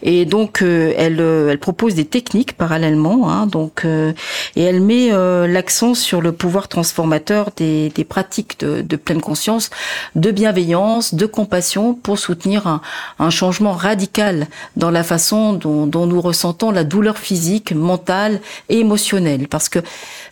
Et 0.01 0.25
donc 0.25 0.61
euh, 0.61 0.93
elle, 0.97 1.19
euh, 1.19 1.49
elle 1.49 1.59
propose 1.59 1.93
des 1.93 2.05
techniques 2.05 2.53
parallèlement, 2.53 3.29
hein, 3.29 3.45
donc 3.45 3.83
euh, 3.83 4.13
et 4.55 4.63
elle 4.63 4.81
met 4.81 5.11
euh, 5.11 5.45
l'accent 5.47 5.93
sur 5.93 6.21
le 6.21 6.31
pouvoir 6.31 6.69
transformateur 6.69 7.49
des, 7.57 7.89
des 7.89 8.05
pratiques 8.05 8.59
de, 8.61 8.81
de, 8.81 8.95
pleine 8.95 9.19
conscience, 9.19 9.69
de 10.15 10.31
bienveillance, 10.31 11.13
de 11.13 11.25
compassion 11.25 11.93
pour 11.93 12.17
soutenir 12.17 12.65
un, 12.67 12.81
un 13.19 13.29
changement 13.29 13.73
radical 13.73 14.47
dans 14.77 14.89
la 14.89 15.03
façon 15.03 15.53
dont, 15.53 15.85
dont, 15.85 16.05
nous 16.05 16.21
ressentons 16.21 16.71
la 16.71 16.85
douleur 16.85 17.17
physique, 17.17 17.73
mentale 17.73 18.39
et 18.69 18.79
émotionnelle, 18.79 19.47
parce 19.49 19.67
que 19.67 19.79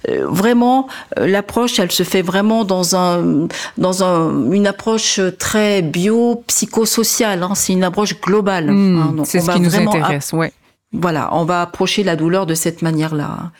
euh, 0.07 0.25
vraiment 0.27 0.87
l'approche, 1.17 1.79
elle 1.79 1.91
se 1.91 2.03
fait 2.03 2.21
vraiment 2.21 2.63
dans 2.63 2.95
un 2.95 3.47
dans 3.77 4.03
un, 4.03 4.51
une 4.51 4.65
approche 4.65 5.19
très 5.37 5.81
bio 5.81 6.43
psychosociale, 6.47 7.43
hein, 7.43 7.53
c'est 7.53 7.73
une 7.73 7.83
approche 7.83 8.19
globale. 8.21 8.71
Mmh. 8.71 8.97
Hein, 8.97 9.25
c'est 9.27 9.39
ce 9.39 9.51
qui 9.51 9.59
nous 9.59 9.75
intéresse, 9.75 10.33
ouais. 10.33 10.51
Voilà, 10.93 11.29
on 11.33 11.43
va 11.43 11.61
approcher 11.61 12.03
la 12.03 12.15
douleur 12.15 12.45
de 12.45 12.53
cette 12.53 12.81
manière-là. 12.81 13.51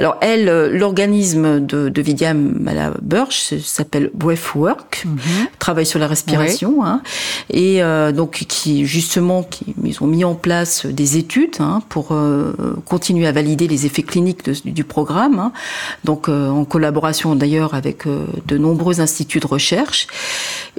Alors 0.00 0.16
elle, 0.22 0.48
euh, 0.48 0.70
l'organisme 0.70 1.60
de, 1.60 1.90
de 1.90 2.02
Vidya 2.02 2.32
s'appelle 3.62 4.10
Breathwork, 4.14 5.04
mm 5.04 5.16
-hmm. 5.16 5.46
travaille 5.58 5.84
sur 5.84 5.98
la 5.98 6.08
respiration, 6.14 6.70
ouais. 6.80 6.86
hein, 6.88 7.02
et 7.50 7.82
euh, 7.82 8.10
donc 8.10 8.32
qui 8.52 8.86
justement, 8.86 9.42
qui, 9.52 9.64
ils 9.84 10.02
ont 10.02 10.06
mis 10.16 10.24
en 10.24 10.34
place 10.46 10.86
des 10.86 11.10
études 11.22 11.56
hein, 11.60 11.82
pour 11.92 12.06
euh, 12.12 12.16
continuer 12.92 13.26
à 13.26 13.32
valider 13.32 13.66
les 13.68 13.80
effets 13.84 14.06
cliniques 14.12 14.42
de, 14.48 14.54
du 14.78 14.84
programme, 14.84 15.38
hein, 15.44 15.52
donc 16.08 16.22
euh, 16.28 16.60
en 16.60 16.64
collaboration 16.64 17.28
d'ailleurs 17.36 17.72
avec 17.74 17.98
de 18.50 18.56
nombreux 18.66 18.96
instituts 19.06 19.42
de 19.46 19.50
recherche, 19.56 20.00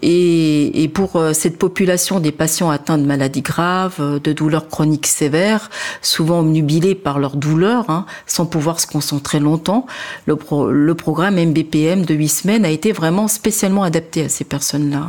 et, 0.01 0.83
et 0.83 0.87
pour 0.97 1.09
cette 1.41 1.57
population 1.65 2.15
des 2.19 2.33
patients 2.43 2.71
atteints 2.77 3.01
de 3.03 3.07
maladies 3.13 3.45
graves, 3.53 3.99
de 4.27 4.31
douleurs 4.39 4.67
chroniques 4.73 5.11
sévères, 5.21 5.69
souvent 6.01 6.39
obnubilés 6.45 6.95
par 7.07 7.19
leur 7.23 7.35
douleur, 7.45 7.81
sans 8.25 8.47
pouvoir 8.55 8.79
se 8.79 8.87
concentrer 8.87 9.10
longtemps. 9.39 9.85
Le, 10.25 10.37
le 10.71 10.95
programme 10.95 11.35
MBPM 11.35 12.05
de 12.05 12.13
8 12.13 12.27
semaines 12.27 12.65
a 12.65 12.69
été 12.69 12.91
vraiment 12.91 13.27
spécialement 13.27 13.83
adapté 13.83 14.25
à 14.25 14.29
ces 14.29 14.43
personnes-là. 14.43 15.07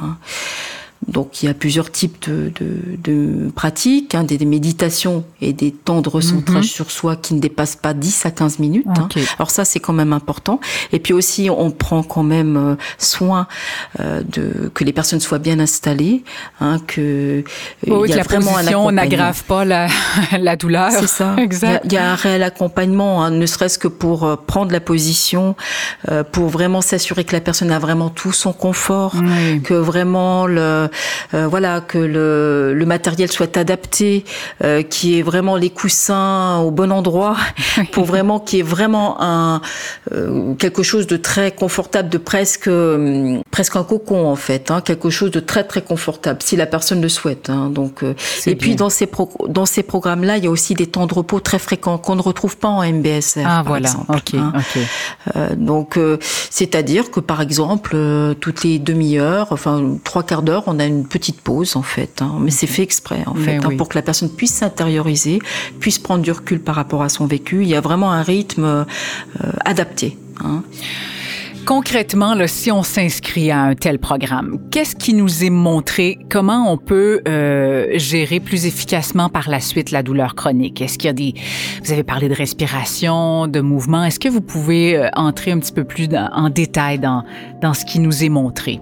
Donc 1.08 1.42
il 1.42 1.46
y 1.46 1.48
a 1.48 1.54
plusieurs 1.54 1.90
types 1.90 2.28
de, 2.28 2.52
de, 2.60 2.96
de 3.02 3.50
pratiques, 3.50 4.14
hein, 4.14 4.24
des, 4.24 4.38
des, 4.38 4.44
méditations 4.44 5.24
et 5.40 5.52
des 5.52 5.72
temps 5.72 6.00
de 6.00 6.08
recentrage 6.08 6.64
mm 6.64 6.68
-hmm. 6.68 6.76
sur 6.78 6.90
soi 6.90 7.16
qui 7.16 7.34
ne 7.34 7.40
dépassent 7.40 7.76
pas 7.76 7.92
10 7.94 8.26
à 8.26 8.30
15 8.30 8.58
minutes. 8.60 8.86
Okay. 9.04 9.20
Hein. 9.22 9.34
Alors 9.38 9.50
ça 9.50 9.64
c'est 9.64 9.80
quand 9.80 9.92
même 9.92 10.12
important. 10.12 10.60
Et 10.92 11.00
puis 11.00 11.12
aussi 11.12 11.48
on 11.50 11.70
prend 11.70 12.02
quand 12.02 12.22
même 12.22 12.56
euh, 12.56 12.74
soin 12.98 13.46
euh, 14.00 14.22
de 14.34 14.70
que 14.74 14.84
les 14.84 14.92
personnes 14.92 15.20
soient 15.20 15.38
bien 15.48 15.58
installées, 15.58 16.22
hein, 16.60 16.78
que 16.86 17.42
oui, 17.86 18.08
y 18.08 18.12
a 18.12 18.14
que 18.14 18.16
la 18.18 18.22
vraiment 18.22 18.54
position 18.54 18.90
n'aggrave 18.90 19.42
pas 19.44 19.64
la, 19.64 19.88
la 20.48 20.56
douleur. 20.56 20.90
C'est 20.92 21.06
ça. 21.06 21.34
exact. 21.38 21.82
Il 21.84 21.92
y, 21.92 21.96
a, 21.96 21.96
il 21.96 21.98
y, 21.98 21.98
a 21.98 22.12
un 22.12 22.14
réel 22.14 22.42
accompagnement, 22.42 23.24
hein, 23.24 23.30
ne 23.30 23.46
serait-ce 23.46 23.78
que 23.78 23.88
pour 23.88 24.24
euh, 24.24 24.36
prendre 24.36 24.72
la 24.72 24.80
position, 24.80 25.56
euh, 26.10 26.22
pour 26.34 26.48
vraiment 26.48 26.80
s'assurer 26.80 27.24
que 27.24 27.34
la 27.38 27.40
personne 27.40 27.70
a 27.70 27.78
vraiment 27.78 28.10
tout 28.10 28.32
son 28.32 28.52
confort, 28.52 29.14
oui. 29.16 29.62
que 29.62 29.74
vraiment 29.74 30.46
le 30.46 30.88
voilà 31.32 31.80
que 31.80 31.98
le, 31.98 32.74
le, 32.74 32.86
matériel 32.86 33.30
soit 33.30 33.56
adapté, 33.56 34.24
euh, 34.62 34.82
qui 34.82 35.18
est 35.18 35.22
vraiment 35.22 35.56
les 35.56 35.70
coussins 35.70 36.58
au 36.58 36.70
bon 36.70 36.92
endroit, 36.92 37.36
pour 37.92 38.04
vraiment 38.04 38.40
qu'il 38.40 38.58
y 38.58 38.60
ait 38.60 38.64
vraiment 38.64 39.16
un 39.20 39.60
quelque 40.58 40.82
chose 40.82 41.06
de 41.06 41.16
très 41.16 41.52
confortable, 41.52 42.08
de 42.08 42.18
presque 42.18 42.70
presque 43.50 43.76
un 43.76 43.84
cocon 43.84 44.26
en 44.26 44.36
fait, 44.36 44.70
hein, 44.70 44.80
quelque 44.80 45.10
chose 45.10 45.30
de 45.30 45.40
très 45.40 45.64
très 45.64 45.82
confortable 45.82 46.40
si 46.42 46.56
la 46.56 46.66
personne 46.66 47.00
le 47.00 47.08
souhaite. 47.08 47.50
Hein, 47.50 47.70
donc 47.70 48.04
et 48.46 48.56
puis 48.56 48.76
dans 48.76 48.90
ces 48.90 49.08
dans 49.48 49.66
ces 49.66 49.82
programmes 49.82 50.24
là, 50.24 50.36
il 50.36 50.44
y 50.44 50.46
a 50.46 50.50
aussi 50.50 50.74
des 50.74 50.86
temps 50.86 51.06
de 51.06 51.14
repos 51.14 51.40
très 51.40 51.58
fréquents 51.58 51.98
qu'on 51.98 52.16
ne 52.16 52.22
retrouve 52.22 52.56
pas 52.56 52.68
en 52.68 52.82
MBSR. 52.82 53.44
Ah 53.46 53.62
voilà, 53.66 53.90
ok. 54.08 54.34
Hein. 54.34 54.52
donc 55.56 55.98
c'est-à-dire 56.50 57.10
que 57.10 57.20
par 57.20 57.40
exemple 57.40 57.96
toutes 58.40 58.64
les 58.64 58.78
demi-heures, 58.78 59.48
enfin 59.50 59.96
trois 60.04 60.22
quarts 60.22 60.42
d'heure, 60.42 60.64
on 60.66 60.78
a 60.78 60.81
une 60.86 61.06
petite 61.06 61.40
pause 61.40 61.76
en 61.76 61.82
fait. 61.82 62.22
Hein. 62.22 62.38
mais 62.40 62.50
c'est 62.50 62.66
fait 62.66 62.82
exprès 62.82 63.22
en 63.26 63.34
fait, 63.34 63.56
hein, 63.56 63.70
pour 63.76 63.88
que 63.88 63.96
la 63.96 64.02
personne 64.02 64.30
puisse 64.30 64.54
s'intérioriser, 64.54 65.40
puisse 65.80 65.98
prendre 65.98 66.22
du 66.22 66.32
recul 66.32 66.60
par 66.60 66.74
rapport 66.74 67.02
à 67.02 67.08
son 67.08 67.26
vécu. 67.26 67.62
Il 67.62 67.68
y 67.68 67.74
a 67.74 67.80
vraiment 67.80 68.12
un 68.12 68.22
rythme 68.22 68.64
euh, 68.64 68.84
adapté. 69.64 70.16
Hein. 70.44 70.62
Concrètement, 71.64 72.34
là, 72.34 72.48
si 72.48 72.72
on 72.72 72.82
s'inscrit 72.82 73.52
à 73.52 73.60
un 73.62 73.74
tel 73.76 74.00
programme, 74.00 74.58
qu'est-ce 74.72 74.96
qui 74.96 75.14
nous 75.14 75.44
est 75.44 75.50
montré? 75.50 76.18
Comment 76.28 76.72
on 76.72 76.76
peut 76.76 77.20
euh, 77.28 77.86
gérer 77.94 78.40
plus 78.40 78.66
efficacement 78.66 79.28
par 79.28 79.48
la 79.48 79.60
suite 79.60 79.92
la 79.92 80.02
douleur 80.02 80.34
chronique? 80.34 80.82
Est-ce 80.82 80.98
qu'il 80.98 81.06
y 81.06 81.10
a 81.10 81.12
des... 81.12 81.34
Vous 81.84 81.92
avez 81.92 82.02
parlé 82.02 82.28
de 82.28 82.34
respiration, 82.34 83.46
de 83.46 83.60
mouvement. 83.60 84.04
Est-ce 84.04 84.18
que 84.18 84.28
vous 84.28 84.40
pouvez 84.40 84.96
euh, 84.96 85.08
entrer 85.14 85.52
un 85.52 85.60
petit 85.60 85.72
peu 85.72 85.84
plus 85.84 86.08
en 86.32 86.50
détail 86.50 86.98
dans, 86.98 87.22
dans 87.60 87.74
ce 87.74 87.84
qui 87.84 88.00
nous 88.00 88.24
est 88.24 88.28
montré? 88.28 88.80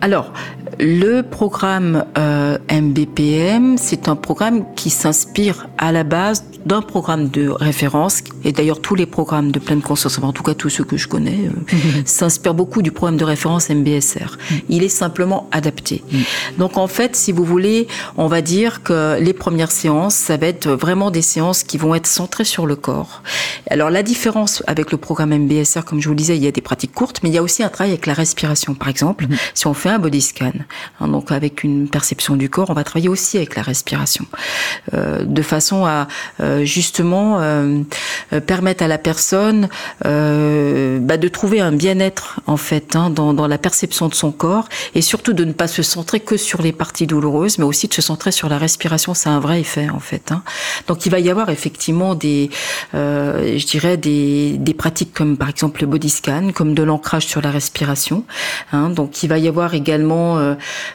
Alors, 0.00 0.32
le 0.78 1.22
programme 1.22 2.04
euh, 2.18 2.58
MBPM, 2.70 3.78
c'est 3.78 4.08
un 4.08 4.16
programme 4.16 4.64
qui 4.74 4.90
s'inspire 4.90 5.68
à 5.78 5.90
la 5.90 6.04
base 6.04 6.44
d'un 6.66 6.82
programme 6.82 7.28
de 7.28 7.48
référence, 7.48 8.22
et 8.44 8.52
d'ailleurs 8.52 8.80
tous 8.80 8.94
les 8.94 9.06
programmes 9.06 9.52
de 9.52 9.58
pleine 9.58 9.80
conscience, 9.80 10.18
en 10.18 10.32
tout 10.32 10.42
cas 10.42 10.54
tous 10.54 10.68
ceux 10.68 10.84
que 10.84 10.96
je 10.96 11.08
connais, 11.08 11.48
euh, 11.48 11.76
s'inspirent 12.16 12.54
beaucoup 12.54 12.82
du 12.82 12.92
programme 12.92 13.16
de 13.16 13.24
référence 13.24 13.70
MBSR. 13.70 14.38
Il 14.68 14.82
est 14.82 14.88
simplement 14.88 15.48
adapté. 15.52 16.02
Donc 16.58 16.78
en 16.78 16.86
fait, 16.86 17.16
si 17.16 17.32
vous 17.32 17.44
voulez, 17.44 17.86
on 18.16 18.26
va 18.26 18.40
dire 18.40 18.82
que 18.82 19.18
les 19.20 19.32
premières 19.32 19.70
séances, 19.70 20.14
ça 20.14 20.36
va 20.36 20.46
être 20.46 20.68
vraiment 20.68 21.10
des 21.10 21.22
séances 21.22 21.62
qui 21.62 21.78
vont 21.78 21.94
être 21.94 22.06
centrées 22.06 22.44
sur 22.44 22.66
le 22.66 22.76
corps. 22.76 23.22
Alors 23.70 23.90
la 23.90 24.02
différence 24.02 24.62
avec 24.66 24.92
le 24.92 24.98
programme 24.98 25.36
MBSR, 25.36 25.84
comme 25.84 26.00
je 26.00 26.08
vous 26.08 26.14
le 26.14 26.18
disais, 26.18 26.36
il 26.36 26.44
y 26.44 26.46
a 26.46 26.52
des 26.52 26.60
pratiques 26.60 26.92
courtes, 26.92 27.20
mais 27.22 27.28
il 27.28 27.34
y 27.34 27.38
a 27.38 27.42
aussi 27.42 27.62
un 27.62 27.68
travail 27.68 27.92
avec 27.92 28.06
la 28.06 28.14
respiration. 28.14 28.74
Par 28.74 28.88
exemple, 28.88 29.26
si 29.54 29.66
on 29.66 29.74
fait 29.74 29.90
un 29.90 29.98
body 29.98 30.20
scan, 30.20 30.52
hein, 31.00 31.08
donc 31.08 31.32
avec 31.32 31.64
une 31.64 31.88
perception 31.88 32.36
du 32.36 32.48
corps, 32.48 32.70
on 32.70 32.74
va 32.74 32.84
travailler 32.84 33.08
aussi 33.08 33.36
avec 33.36 33.56
la 33.56 33.62
respiration, 33.62 34.26
euh, 34.94 35.24
de 35.24 35.42
façon 35.42 35.84
à 35.84 36.08
euh, 36.40 36.64
justement 36.64 37.38
euh, 37.40 37.82
permettre 38.46 38.82
à 38.82 38.88
la 38.88 38.98
personne 38.98 39.68
bah, 40.02 41.16
de 41.16 41.28
trouver 41.28 41.60
un 41.60 41.72
bien-être 41.72 42.05
en 42.46 42.56
fait 42.56 42.96
hein, 42.96 43.10
dans, 43.10 43.34
dans, 43.34 43.46
la 43.46 43.58
perception 43.58 44.08
de 44.08 44.14
son 44.14 44.32
corps 44.32 44.68
et 44.94 45.02
surtout 45.02 45.32
de 45.32 45.44
ne 45.44 45.52
pas 45.52 45.68
se 45.68 45.82
centrer 45.82 46.20
que 46.20 46.36
sur 46.36 46.62
les 46.62 46.72
parties 46.72 47.06
douloureuses, 47.06 47.58
mais 47.58 47.64
aussi 47.64 47.88
de 47.88 47.94
se 47.94 48.02
centrer 48.02 48.32
sur 48.32 48.48
la 48.48 48.58
respiration. 48.58 49.14
C'est 49.14 49.28
un 49.28 49.40
vrai 49.40 49.60
effet 49.60 49.88
en 49.88 50.00
fait. 50.00 50.32
Hein. 50.32 50.42
Donc 50.88 51.06
il 51.06 51.10
va 51.10 51.20
y 51.20 51.30
avoir 51.30 51.50
effectivement 51.50 52.14
des, 52.14 52.50
euh, 52.94 53.58
je 53.58 53.66
dirais 53.66 53.96
des, 53.96 54.56
des 54.58 54.74
pratiques 54.74 55.12
comme 55.14 55.36
par 55.36 55.48
exemple 55.48 55.80
le 55.82 55.86
body 55.86 56.10
scan, 56.10 56.50
comme 56.54 56.74
de 56.74 56.82
l'ancrage 56.82 57.26
sur 57.26 57.40
la 57.40 57.50
respiration. 57.50 58.24
Hein. 58.72 58.90
Donc 58.90 59.22
il 59.22 59.28
va 59.28 59.38
y 59.38 59.48
avoir 59.48 59.74
également 59.74 60.38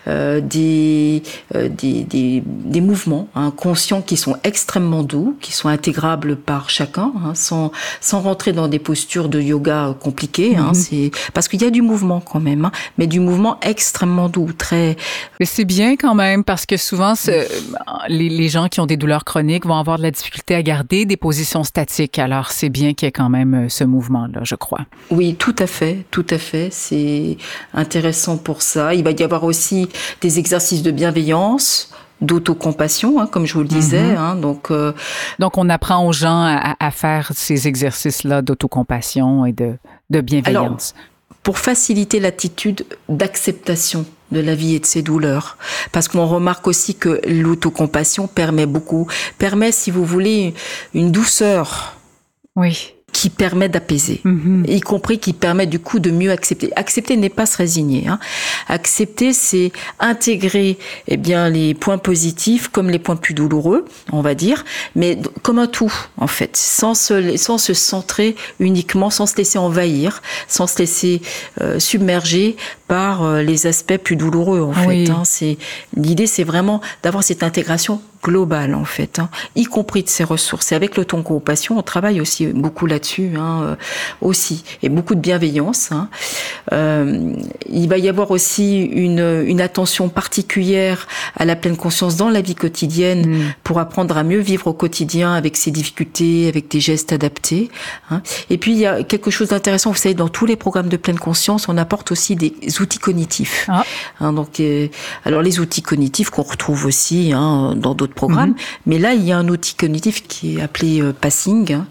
euh, 0.07 0.41
des, 0.41 1.23
des, 1.53 2.03
des, 2.03 2.43
des, 2.45 2.81
mouvements 2.81 3.27
conscients 3.55 4.01
qui 4.01 4.17
sont 4.17 4.35
extrêmement 4.43 5.03
doux, 5.03 5.37
qui 5.41 5.51
sont 5.51 5.67
intégrables 5.67 6.35
par 6.35 6.69
chacun, 6.69 7.11
sans, 7.33 7.71
sans 7.99 8.21
rentrer 8.21 8.53
dans 8.53 8.67
des 8.67 8.79
postures 8.79 9.29
de 9.29 9.39
yoga 9.39 9.95
compliquées. 9.99 10.55
Hein, 10.57 10.71
mhm. 10.73 10.73
C'est 11.01 11.31
parce 11.33 11.47
qu'il 11.47 11.61
y 11.61 11.65
a 11.65 11.69
du 11.69 11.81
mouvement 11.81 12.21
quand 12.21 12.39
même, 12.39 12.65
hein, 12.65 12.71
mais 12.97 13.07
du 13.07 13.19
mouvement 13.19 13.59
extrêmement 13.61 14.29
doux, 14.29 14.51
très. 14.57 14.95
Mais 15.39 15.45
c'est 15.45 15.65
bien 15.65 15.95
quand 15.95 16.15
même 16.15 16.43
parce 16.43 16.65
que 16.65 16.77
souvent 16.77 17.13
les, 18.07 18.29
les, 18.29 18.49
gens 18.49 18.67
qui 18.67 18.79
ont 18.79 18.85
des 18.85 18.97
douleurs 18.97 19.23
chroniques 19.23 19.65
vont 19.65 19.77
avoir 19.77 19.97
de 19.97 20.03
la 20.03 20.11
difficulté 20.11 20.55
à 20.55 20.63
garder 20.63 21.05
des 21.05 21.17
positions 21.17 21.63
statiques. 21.63 22.19
Alors 22.19 22.51
c'est 22.51 22.69
bien 22.69 22.93
qu'il 22.93 23.07
y 23.07 23.09
ait 23.09 23.11
quand 23.11 23.29
même 23.29 23.53
euh, 23.53 23.69
ce 23.69 23.83
mouvement-là, 23.83 24.41
je 24.43 24.55
crois. 24.55 24.85
Oui, 25.09 25.35
tout 25.35 25.55
à 25.59 25.67
fait, 25.67 26.05
tout 26.11 26.25
à 26.29 26.37
fait. 26.37 26.69
C'est 26.71 27.37
intéressant 27.73 28.37
pour 28.37 28.61
ça. 28.61 28.93
Il 28.93 29.03
va 29.03 29.11
y 29.11 29.23
avoir 29.23 29.43
aussi 29.43 29.87
des 30.21 30.39
exercices 30.39 30.83
de 30.83 30.91
bienveillance 30.91 31.91
d'autocompassion, 32.21 33.19
hein, 33.19 33.27
comme 33.27 33.45
je 33.45 33.53
vous 33.53 33.61
le 33.61 33.67
disais. 33.67 34.11
Mhm. 34.11 34.17
Hein, 34.17 34.35
donc, 34.35 34.71
euh, 34.71 34.93
donc, 35.39 35.57
on 35.57 35.69
apprend 35.69 36.05
aux 36.07 36.13
gens 36.13 36.43
à, 36.43 36.75
à 36.79 36.91
faire 36.91 37.31
ces 37.33 37.67
exercices-là 37.67 38.41
d'autocompassion 38.41 39.45
et 39.45 39.53
de, 39.53 39.77
de 40.09 40.21
bienveillance. 40.21 40.93
Alors, 40.95 41.07
pour 41.43 41.57
faciliter 41.57 42.19
l'attitude 42.19 42.85
d'acceptation 43.09 44.05
de 44.31 44.39
la 44.39 44.55
vie 44.55 44.75
et 44.75 44.79
de 44.79 44.85
ses 44.85 45.01
douleurs. 45.01 45.57
Parce 45.91 46.07
qu'on 46.07 46.25
remarque 46.25 46.67
aussi 46.67 46.95
que 46.95 47.21
l'autocompassion 47.27 48.27
permet 48.27 48.65
beaucoup, 48.65 49.07
permet, 49.37 49.71
si 49.71 49.91
vous 49.91 50.05
voulez, 50.05 50.53
une 50.93 51.11
douceur. 51.11 51.97
Oui 52.55 52.93
qui 53.11 53.29
permet 53.29 53.69
d'apaiser, 53.69 54.21
mhm. 54.23 54.65
y 54.67 54.81
compris 54.81 55.19
qui 55.19 55.33
permet 55.33 55.67
du 55.67 55.79
coup 55.79 55.99
de 55.99 56.11
mieux 56.11 56.31
accepter. 56.31 56.71
Accepter 56.75 57.17
n'est 57.17 57.29
pas 57.29 57.45
se 57.45 57.57
résigner. 57.57 58.07
Hein. 58.07 58.19
Accepter, 58.67 59.33
c'est 59.33 59.71
intégrer 59.99 60.77
eh 61.07 61.17
bien 61.17 61.49
les 61.49 61.73
points 61.73 61.97
positifs 61.97 62.67
comme 62.69 62.89
les 62.89 62.99
points 62.99 63.15
plus 63.15 63.33
douloureux, 63.33 63.85
on 64.11 64.21
va 64.21 64.35
dire, 64.35 64.63
mais 64.95 65.19
comme 65.41 65.59
un 65.59 65.67
tout 65.67 65.93
en 66.17 66.27
fait, 66.27 66.55
sans 66.55 66.93
se 66.93 67.37
sans 67.37 67.57
se 67.57 67.73
centrer 67.73 68.35
uniquement, 68.59 69.09
sans 69.09 69.25
se 69.25 69.35
laisser 69.35 69.57
envahir, 69.57 70.21
sans 70.47 70.67
se 70.67 70.79
laisser 70.79 71.21
euh, 71.61 71.79
submerger 71.79 72.55
par 72.87 73.23
euh, 73.23 73.41
les 73.41 73.67
aspects 73.67 73.97
plus 73.97 74.15
douloureux 74.15 74.61
en 74.61 74.73
fait. 74.73 75.09
Hein. 75.09 75.23
C'est 75.25 75.57
l'idée, 75.95 76.27
c'est 76.27 76.43
vraiment 76.43 76.81
d'avoir 77.03 77.23
cette 77.23 77.43
intégration 77.43 78.01
globale 78.23 78.75
en 78.75 78.85
fait, 78.85 79.19
hein, 79.19 79.29
y 79.55 79.65
compris 79.65 80.03
de 80.03 80.09
ses 80.09 80.23
ressources. 80.23 80.71
Et 80.71 80.75
avec 80.75 80.97
le 80.97 81.05
ton 81.05 81.23
compassion, 81.23 81.77
on 81.77 81.81
travaille 81.81 82.21
aussi 82.21 82.47
beaucoup 82.47 82.85
là-dessus 82.85 83.31
hein, 83.37 83.61
euh, 83.63 83.75
aussi, 84.21 84.63
et 84.83 84.89
beaucoup 84.89 85.15
de 85.15 85.19
bienveillance. 85.19 85.91
Hein. 85.91 86.09
Euh, 86.71 87.33
il 87.69 87.89
va 87.89 87.97
y 87.97 88.09
avoir 88.09 88.31
aussi 88.31 88.81
une, 88.81 89.43
une, 89.45 89.61
attention 89.61 90.09
particulière 90.09 91.07
à 91.35 91.45
la 91.45 91.55
pleine 91.55 91.77
conscience 91.77 92.15
dans 92.15 92.29
la 92.29 92.41
vie 92.41 92.55
quotidienne 92.55 93.27
mm. 93.27 93.53
pour 93.63 93.79
apprendre 93.79 94.17
à 94.17 94.23
mieux 94.23 94.39
vivre 94.39 94.67
au 94.67 94.73
quotidien 94.73 95.33
avec 95.33 95.57
ses 95.57 95.71
difficultés, 95.71 96.47
avec 96.47 96.67
des 96.69 96.79
gestes 96.79 97.13
adaptés. 97.13 97.69
Hein. 98.09 98.21
Et 98.49 98.57
puis 98.57 98.71
il 98.71 98.77
y 98.79 98.85
a 98.85 99.03
quelque 99.03 99.31
chose 99.31 99.49
d'intéressant, 99.49 99.91
vous 99.91 99.97
savez, 99.97 100.15
dans 100.15 100.29
tous 100.29 100.45
les 100.45 100.55
programmes 100.55 100.89
de 100.89 100.97
pleine 100.97 101.19
conscience, 101.19 101.69
on 101.69 101.77
apporte 101.77 102.11
aussi 102.11 102.35
des 102.35 102.53
outils 102.79 102.99
cognitifs. 102.99 103.65
Ah. 103.67 103.83
Hein, 104.19 104.33
donc, 104.33 104.59
euh, 104.59 104.87
alors 105.25 105.41
les 105.41 105.59
outils 105.59 105.81
cognitifs 105.81 106.29
qu'on 106.29 106.43
retrouve 106.43 106.85
aussi 106.85 107.31
hein, 107.33 107.75
dans 107.75 107.93
d'autres 107.93 108.10
programme. 108.11 108.49
Mhm. 108.49 108.55
Mais 108.85 108.99
là, 108.99 109.13
il 109.13 109.23
y 109.23 109.31
a 109.31 109.37
un 109.37 109.47
outil 109.47 109.75
cognitif 109.75 110.27
qui 110.27 110.57
est 110.57 110.61
appelé 110.61 111.01
euh, 111.01 111.13
Passing 111.13 111.73
hein, 111.73 111.87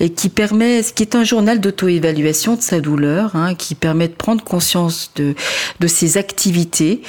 et 0.00 0.10
qui 0.10 0.28
permet, 0.28 0.82
ce 0.82 0.92
qui 0.92 1.02
est 1.02 1.14
un 1.14 1.24
journal 1.24 1.60
d'auto-évaluation 1.60 2.56
de 2.56 2.62
sa 2.62 2.80
douleur, 2.80 3.34
hein, 3.34 3.54
qui 3.54 3.74
permet 3.74 4.08
de 4.08 4.14
prendre 4.14 4.42
conscience 4.42 5.10
de 5.16 5.34
de 5.80 5.86
ses 5.86 6.16
activités 6.16 7.02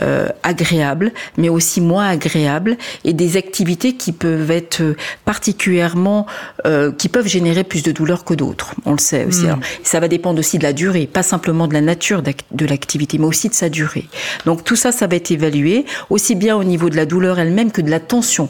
euh, 0.00 0.28
agréables, 0.42 1.12
mais 1.36 1.48
aussi 1.48 1.80
moins 1.80 2.08
agréables, 2.08 2.76
et 3.04 3.12
des 3.12 3.36
activités 3.36 3.94
qui 3.94 4.12
peuvent 4.12 4.50
être 4.50 4.82
particulièrement, 5.24 6.26
euh, 6.66 6.92
qui 6.92 7.08
peuvent 7.08 7.26
générer 7.26 7.64
plus 7.64 7.82
de 7.82 7.92
douleur 7.92 8.24
que 8.24 8.34
d'autres. 8.34 8.74
On 8.84 8.92
le 8.92 8.98
sait 8.98 9.24
aussi. 9.24 9.44
Mhm. 9.44 9.60
ça 9.82 10.00
va 10.00 10.08
dépendre 10.08 10.38
aussi 10.38 10.58
de 10.58 10.62
la 10.62 10.72
durée, 10.72 11.06
pas 11.06 11.22
simplement 11.22 11.66
de 11.66 11.74
la 11.74 11.80
nature 11.80 12.22
de 12.22 12.66
l'activité, 12.66 13.18
mais 13.18 13.26
aussi 13.26 13.48
de 13.48 13.54
sa 13.54 13.68
durée. 13.68 14.08
Donc 14.46 14.64
tout 14.64 14.76
ça, 14.76 14.92
ça 14.92 15.06
va 15.06 15.16
être 15.16 15.30
évalué 15.30 15.84
aussi 16.10 16.34
bien 16.34 16.56
au 16.56 16.64
niveau 16.64 16.90
de 16.90 16.96
la 16.96 17.06
douleur 17.06 17.38
elle-même 17.38 17.72
que 17.72 17.82
de 17.82 17.90
la 17.90 18.00
tension 18.04 18.48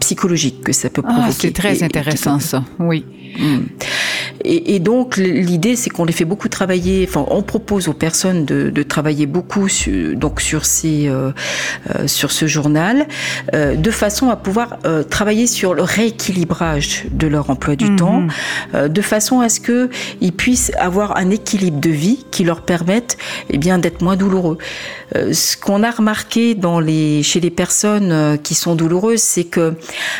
psychologique 0.00 0.62
que 0.62 0.72
ça 0.72 0.90
peut 0.90 1.02
ah, 1.04 1.12
provoquer. 1.12 1.32
c'est 1.32 1.52
très 1.52 1.82
intéressant 1.82 2.40
ça, 2.40 2.64
oui. 2.78 3.04
Hmm. 3.38 3.66
Et, 4.44 4.78
donc 4.78 5.16
l'idée, 5.18 5.76
c'est 5.76 5.90
qu'on 5.90 6.06
les 6.06 6.14
fait 6.14 6.24
beaucoup 6.24 6.48
travailler. 6.48 7.06
Enfin, 7.06 7.26
on 7.28 7.42
propose 7.42 7.88
aux 7.88 7.92
personnes 7.92 8.46
de, 8.46 8.70
de 8.70 8.82
travailler 8.82 9.26
beaucoup 9.26 9.68
donc 10.14 10.40
sur 10.40 10.64
ces 10.64 11.08
euh, 11.08 11.32
euh, 11.94 12.06
sur 12.06 12.32
ce 12.32 12.46
journal, 12.46 13.06
euh, 13.54 13.76
de 13.76 13.90
façon 13.90 14.30
à 14.30 14.36
pouvoir 14.36 14.78
euh, 14.86 15.02
travailler 15.02 15.46
sur 15.46 15.74
le 15.74 15.82
rééquilibrage 15.82 17.04
de 17.10 17.26
leur 17.26 17.50
emploi 17.50 17.76
du 17.76 17.94
temps, 17.96 18.20
mhm. 18.20 18.30
euh, 18.74 18.88
de 18.88 19.02
façon 19.02 19.40
à 19.40 19.48
ce 19.48 19.60
que 19.60 19.90
ils 20.20 20.32
puissent 20.32 20.72
avoir 20.78 21.16
un 21.16 21.30
équilibre 21.30 21.80
de 21.80 21.90
vie 21.90 22.24
qui 22.30 22.44
leur 22.44 22.62
permette, 22.62 23.18
eh 23.50 23.58
bien, 23.58 23.78
d'être 23.78 24.02
moins 24.02 24.16
douloureux. 24.16 24.58
ce 25.14 25.56
qu'on 25.56 25.82
a 25.82 25.90
remarqué 25.90 26.54
dans 26.54 26.80
les 26.80 27.22
chez 27.22 27.40
les 27.40 27.50
personnes 27.50 28.38
qui 28.42 28.54
sont 28.54 28.74
douloureuses, 28.74 29.20
c'est 29.20 29.44
que 29.44 29.74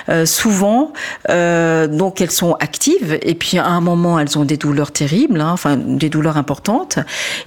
euh, 0.09 0.27
souvent, 0.27 0.93
euh, 1.29 1.87
donc 1.87 2.21
elles 2.21 2.31
sont 2.31 2.55
actives 2.55 3.00
et 3.23 3.35
puis 3.35 3.59
à 3.59 3.67
un 3.67 3.81
moment 3.81 4.19
elles 4.19 4.39
ont 4.39 4.45
des 4.45 4.57
douleurs 4.57 4.93
terribles, 4.93 5.41
hein, 5.41 5.51
enfin 5.53 5.77
des 5.77 6.09
douleurs 6.09 6.37
importantes. 6.37 6.99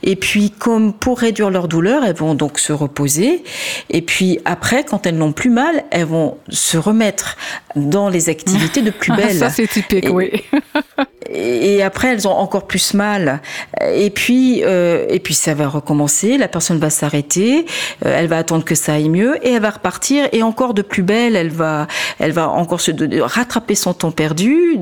Et 0.01 0.15
puis 0.15 0.51
comme 0.51 0.93
pour 0.93 1.19
réduire 1.19 1.49
leur 1.49 1.67
douleur, 1.67 2.03
elles 2.03 2.15
vont 2.15 2.35
donc 2.35 2.59
se 2.59 2.73
reposer. 2.73 3.43
Et 3.89 4.01
puis 4.01 4.39
après, 4.45 4.83
quand 4.83 5.05
elles 5.05 5.17
n'ont 5.17 5.31
plus 5.31 5.49
mal, 5.49 5.83
elles 5.91 6.05
vont 6.05 6.37
se 6.49 6.77
remettre 6.77 7.37
dans 7.75 8.09
les 8.09 8.29
activités 8.29 8.81
de 8.81 8.91
plus 8.91 9.15
belle. 9.15 9.37
Ça 9.37 9.49
c'est 9.49 9.67
typique, 9.67 10.07
oui. 10.11 10.31
et 11.29 11.81
après 11.81 12.09
elles 12.09 12.27
ont 12.27 12.35
encore 12.35 12.67
plus 12.67 12.93
mal. 12.93 13.41
Et 13.93 14.09
puis 14.09 14.61
euh, 14.63 15.05
et 15.09 15.19
puis 15.19 15.33
ça 15.33 15.53
va 15.53 15.67
recommencer. 15.67 16.37
La 16.37 16.47
personne 16.47 16.79
va 16.79 16.89
s'arrêter, 16.89 17.65
euh, 18.05 18.15
elle 18.17 18.27
va 18.27 18.37
attendre 18.37 18.63
que 18.63 18.75
ça 18.75 18.93
aille 18.93 19.09
mieux 19.09 19.35
et 19.45 19.53
elle 19.53 19.61
va 19.61 19.71
repartir 19.71 20.27
et 20.31 20.43
encore 20.43 20.73
de 20.73 20.81
plus 20.81 21.03
belle. 21.03 21.35
Elle 21.35 21.51
va 21.51 21.87
elle 22.19 22.31
va 22.31 22.49
encore 22.49 22.81
se 22.81 22.91
rattraper 23.21 23.75
son 23.75 23.93
temps 23.93 24.11
perdu, 24.11 24.77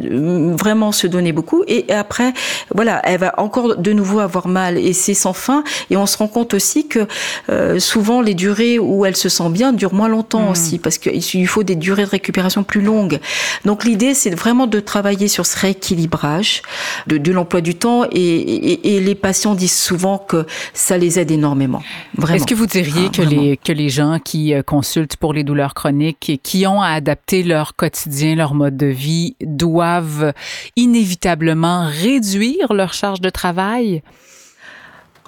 vraiment 0.61 0.91
se 0.91 1.07
donner 1.07 1.31
beaucoup. 1.31 1.63
Et 1.67 1.91
après 1.91 2.33
voilà, 2.73 3.01
elle 3.03 3.19
va 3.19 3.33
encore 3.37 3.77
de 3.77 3.93
nouveau 3.93 4.19
avoir 4.19 4.47
mal 4.47 4.77
et 4.77 4.93
c'est 4.93 5.13
sans 5.13 5.33
fin. 5.33 5.63
Et 5.89 5.97
on 5.97 6.05
se 6.05 6.17
rend 6.17 6.27
compte 6.27 6.53
aussi 6.53 6.87
que 6.87 7.07
euh, 7.49 7.79
souvent 7.79 8.21
les 8.21 8.35
durées 8.35 8.79
où 8.79 9.05
elle 9.05 9.15
se 9.15 9.29
sent 9.29 9.49
bien 9.49 9.73
durent 9.73 9.93
moins 9.93 10.07
longtemps 10.07 10.47
mmh. 10.47 10.51
aussi 10.51 10.77
parce 10.77 10.97
qu'il 10.97 11.47
faut 11.47 11.63
des 11.63 11.75
durées 11.75 12.05
de 12.05 12.09
récupération 12.09 12.63
plus 12.63 12.81
longues. 12.81 13.19
Donc 13.65 13.83
l'idée 13.85 14.13
c'est 14.13 14.29
vraiment 14.29 14.67
de 14.67 14.79
travailler 14.79 15.27
sur 15.27 15.45
ce 15.45 15.57
rééquilibrage 15.59 16.61
de, 17.07 17.17
de 17.17 17.31
l'emploi 17.31 17.61
du 17.61 17.75
temps 17.75 18.03
et, 18.11 18.95
et, 18.95 18.99
les 18.99 19.15
patients 19.15 19.55
disent 19.55 19.77
souvent 19.77 20.17
que 20.17 20.45
ça 20.73 20.97
les 20.97 21.19
aide 21.19 21.31
énormément. 21.31 21.81
Est-ce 22.29 22.45
que 22.45 22.53
vous 22.53 22.67
diriez 22.67 23.07
ah, 23.07 23.17
que, 23.17 23.21
les, 23.21 23.57
que 23.57 23.71
les 23.71 23.89
gens 23.89 24.19
qui 24.23 24.53
euh, 24.53 24.61
consultent 24.61 25.17
pour 25.17 25.33
les 25.33 25.43
douleurs 25.43 25.73
chroniques 25.73 26.29
et 26.29 26.37
qui 26.37 26.67
ont 26.67 26.81
à 26.81 26.89
adapter 26.89 27.43
leur 27.43 27.75
quotidien, 27.75 28.35
leur 28.35 28.53
mode 28.53 28.77
de 28.77 28.87
vie, 28.87 29.35
doivent 29.41 30.33
inévitablement 30.75 31.87
réduire 31.87 32.73
leur 32.73 32.93
charge 32.93 33.21
de 33.21 33.29
travail? 33.29 34.01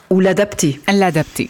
Ou 0.10 0.20
l'adapter. 0.20 0.80
L'adapter 0.92 1.50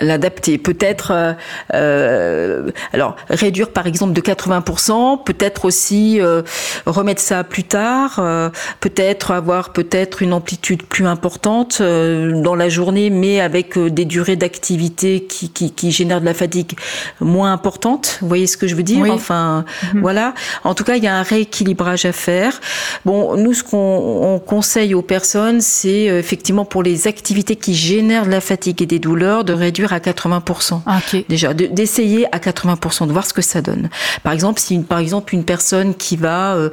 l'adapter. 0.00 0.58
Peut-être, 0.58 1.10
euh, 1.10 1.32
euh, 1.74 2.70
alors 2.92 3.16
réduire 3.28 3.70
par 3.70 3.86
exemple 3.86 4.12
de 4.12 4.20
80%, 4.20 5.24
peut-être 5.24 5.64
aussi 5.64 6.20
euh, 6.20 6.42
remettre 6.86 7.20
ça 7.20 7.44
plus 7.44 7.64
tard, 7.64 8.18
euh, 8.18 8.50
peut-être 8.80 9.30
avoir 9.30 9.72
peut-être 9.72 10.22
une 10.22 10.32
amplitude 10.32 10.82
plus 10.82 11.06
importante 11.06 11.78
euh, 11.80 12.40
dans 12.42 12.54
la 12.54 12.68
journée, 12.68 13.10
mais 13.10 13.40
avec 13.40 13.78
des 13.78 14.04
durées 14.04 14.36
d'activité 14.36 15.24
qui, 15.24 15.50
qui, 15.50 15.72
qui, 15.72 15.90
génèrent 15.90 16.20
de 16.20 16.26
la 16.26 16.34
fatigue 16.34 16.72
moins 17.20 17.52
importante. 17.52 18.18
Vous 18.20 18.28
voyez 18.28 18.46
ce 18.46 18.56
que 18.56 18.68
je 18.68 18.74
veux 18.74 18.82
dire 18.82 19.06
Enfin, 19.10 19.64
mhm. 19.94 20.02
voilà. 20.02 20.34
En 20.62 20.74
tout 20.74 20.84
cas, 20.84 20.96
il 20.96 21.04
y 21.04 21.08
a 21.08 21.16
un 21.16 21.22
rééquilibrage 21.22 22.04
à 22.04 22.12
faire. 22.12 22.60
Bon, 23.04 23.36
nous, 23.36 23.54
ce 23.54 23.64
qu'on 23.64 24.40
conseille 24.44 24.94
aux 24.94 25.02
personnes, 25.02 25.60
c'est 25.60 26.04
effectivement 26.04 26.64
pour 26.64 26.82
les 26.82 27.08
activités 27.08 27.56
qui 27.56 27.74
génèrent 27.74 28.26
de 28.26 28.30
la 28.30 28.40
fatigue 28.40 28.82
et 28.82 28.86
des 28.86 28.98
douleurs, 28.98 29.44
de 29.44 29.52
réduire 29.52 29.69
à 29.90 29.98
80%. 29.98 30.80
Ah, 30.86 31.00
Déjà, 31.28 31.54
d'essayer 31.54 32.26
à 32.34 32.38
80%, 32.38 33.06
de 33.06 33.12
voir 33.12 33.26
ce 33.26 33.32
que 33.32 33.42
ça 33.42 33.62
donne. 33.62 33.88
Par 34.22 34.32
exemple, 34.32 34.60
si 34.60 34.74
une, 34.74 34.84
par 34.84 34.98
exemple 34.98 35.34
une 35.34 35.44
personne 35.44 35.94
qui 35.94 36.16
va 36.16 36.54
euh, 36.54 36.70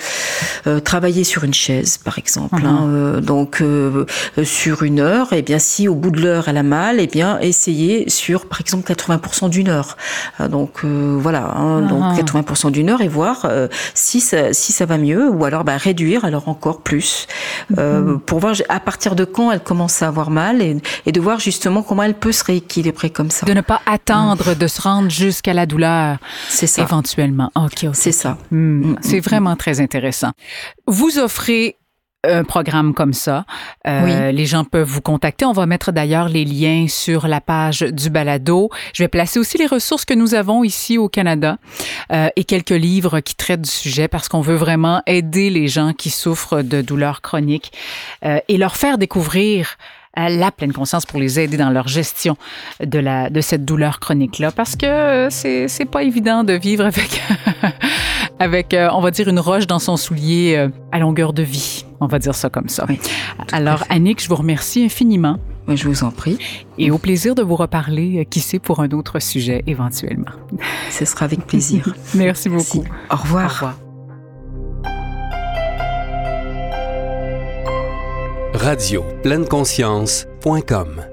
euh, 0.66 0.80
travailler 0.80 1.24
sur 1.24 1.44
une 1.44 1.54
chaise, 1.54 1.98
par 1.98 2.18
exemple, 2.18 2.62
hein, 2.66 2.88
uh-huh. 2.88 3.18
euh, 3.18 3.22
donc 3.22 3.64
sur 4.44 4.84
une 4.84 5.00
heure, 5.00 5.34
et 5.34 5.40
eh 5.40 5.42
bien 5.42 5.60
si 5.60 5.88
au 5.88 5.96
bout 5.96 6.12
de 6.12 6.22
l'heure 6.22 6.48
elle 6.48 6.58
a 6.58 6.64
mal, 6.64 7.00
et 7.00 7.04
eh 7.04 7.08
bien 7.08 7.40
essayer 7.40 8.10
sur 8.10 8.46
par 8.46 8.62
exemple 8.62 8.92
80% 8.92 9.50
d'une 9.50 9.70
heure. 9.70 9.98
donc 10.50 10.84
voilà, 10.84 11.54
hein, 11.56 11.82
donc 11.82 12.04
80% 12.18 12.44
uh-huh. 12.44 12.72
d'une 12.72 12.90
heure 12.90 13.02
et 13.02 13.08
voir 13.08 13.48
si 13.94 14.20
ça 14.20 14.54
si 14.54 14.72
ça 14.72 14.86
va 14.86 14.98
mieux 14.98 15.30
ou 15.30 15.46
alors 15.46 15.64
bah, 15.64 15.78
réduire 15.78 16.26
alors 16.26 16.48
encore 16.48 16.82
plus 16.82 17.28
uh-huh. 17.74 18.20
pour 18.20 18.40
voir 18.40 18.56
à 18.70 18.80
partir 18.80 19.16
de 19.16 19.26
quand 19.26 19.52
elle 19.52 19.62
commence 19.62 20.02
à 20.02 20.08
avoir 20.08 20.30
mal 20.30 20.62
et, 20.62 20.78
et 21.06 21.12
de 21.12 21.20
voir 21.20 21.40
justement 21.40 21.84
comment 21.84 22.04
elle 22.04 22.16
peut 22.16 22.32
se 22.32 22.44
rééquilibrer 22.44 22.87
comme 23.14 23.32
ça. 23.32 23.46
De 23.46 23.54
ne 23.54 23.62
pas 23.62 23.82
attendre 23.86 24.56
de 24.56 24.68
se 24.68 24.82
rendre 24.82 25.10
jusqu'à 25.10 25.54
la 25.54 25.66
douleur. 25.66 26.18
C'est 26.50 26.68
ça. 26.68 26.82
Éventuellement. 26.82 27.52
OK, 27.56 27.88
C'est 27.94 28.12
ça. 28.12 28.38
Hmm. 28.52 28.92
Mm, 28.92 28.96
c'est 29.02 29.18
mm, 29.18 29.22
vraiment 29.22 29.54
mm. 29.54 29.58
très 29.58 29.80
intéressant. 29.80 30.32
Vous 30.88 31.20
offrez 31.20 31.78
un 32.24 32.44
programme 32.44 32.94
comme 32.94 33.14
ça. 33.14 33.46
Euh, 33.88 34.30
oui. 34.30 34.36
Les 34.36 34.46
gens 34.46 34.64
peuvent 34.64 34.88
vous 34.88 35.02
contacter. 35.02 35.46
On 35.46 35.54
va 35.54 35.66
mettre 35.66 35.92
d'ailleurs 35.92 36.30
les 36.30 36.46
liens 36.46 36.88
sur 36.88 37.28
la 37.28 37.42
page 37.42 37.82
du 37.82 38.10
balado. 38.10 38.70
Je 38.94 39.04
vais 39.04 39.08
placer 39.08 39.40
aussi 39.40 39.58
les 39.58 39.68
ressources 39.68 40.04
que 40.04 40.14
nous 40.14 40.34
avons 40.34 40.64
ici 40.64 40.98
au 40.98 41.10
Canada 41.10 41.58
euh, 42.12 42.30
et 42.36 42.44
quelques 42.44 42.70
livres 42.72 43.20
qui 43.20 43.36
traitent 43.36 43.62
du 43.62 43.70
sujet 43.70 44.08
parce 44.08 44.28
qu'on 44.28 44.42
veut 44.42 44.56
vraiment 44.56 45.02
aider 45.06 45.50
les 45.50 45.68
gens 45.68 45.94
qui 45.94 46.10
souffrent 46.10 46.64
de 46.64 46.82
douleurs 46.82 47.22
chroniques 47.22 47.72
euh, 48.26 48.40
et 48.48 48.58
leur 48.58 48.76
faire 48.76 48.98
découvrir 48.98 49.78
la 50.18 50.52
pleine 50.52 50.74
conscience 50.74 51.06
pour 51.06 51.20
les 51.20 51.40
aider 51.40 51.58
dans 51.58 51.70
leur 51.70 51.88
gestion 51.88 52.38
de, 52.84 53.00
la, 53.00 53.30
de 53.30 53.42
cette 53.42 53.66
douleur 53.66 54.00
chronique-là. 54.00 54.52
Parce 54.52 54.76
que 54.76 55.28
c'est, 55.30 55.68
c'est 55.68 55.86
pas 55.86 56.04
évident 56.04 56.44
de 56.44 56.54
vivre 56.54 56.86
avec, 56.86 57.22
avec 58.40 58.74
euh, 58.74 58.90
on 58.94 59.02
va 59.02 59.12
dire, 59.12 59.28
une 59.28 59.40
roche 59.40 59.68
dans 59.68 59.80
son 59.80 59.98
soulier 59.98 60.56
euh, 60.58 60.70
à 60.92 61.00
longueur 61.00 61.34
de 61.34 61.44
vie. 61.44 61.86
On 62.00 62.08
va 62.08 62.20
dire 62.20 62.36
ça 62.36 62.50
comme 62.50 62.70
ça. 62.70 62.86
Alors, 63.52 63.84
Annick, 63.90 64.22
je 64.22 64.30
vous 64.30 64.36
remercie 64.36 64.84
infiniment. 64.84 65.38
je 65.68 65.88
vous 65.88 66.04
en 66.04 66.12
prie. 66.12 66.38
Et 66.78 66.92
au 66.92 66.98
plaisir 66.98 67.34
de 67.34 67.42
vous 67.42 67.56
reparler, 67.56 68.20
euh, 68.20 68.24
qui 68.24 68.40
sait, 68.40 68.60
pour 68.60 68.82
un 68.82 68.90
autre 68.90 69.20
sujet 69.20 69.64
éventuellement. 69.68 70.32
Ce 70.92 71.06
sera 71.06 71.26
avec 71.26 71.46
plaisir. 71.46 71.94
Merci 72.16 72.50
beaucoup. 72.50 72.84
Au 73.10 73.16
revoir. 73.16 73.46
Au 73.46 73.50
revoir. 73.50 73.87
Radio 78.58 79.04
pleine 79.22 79.46
conscience.com 79.48 81.07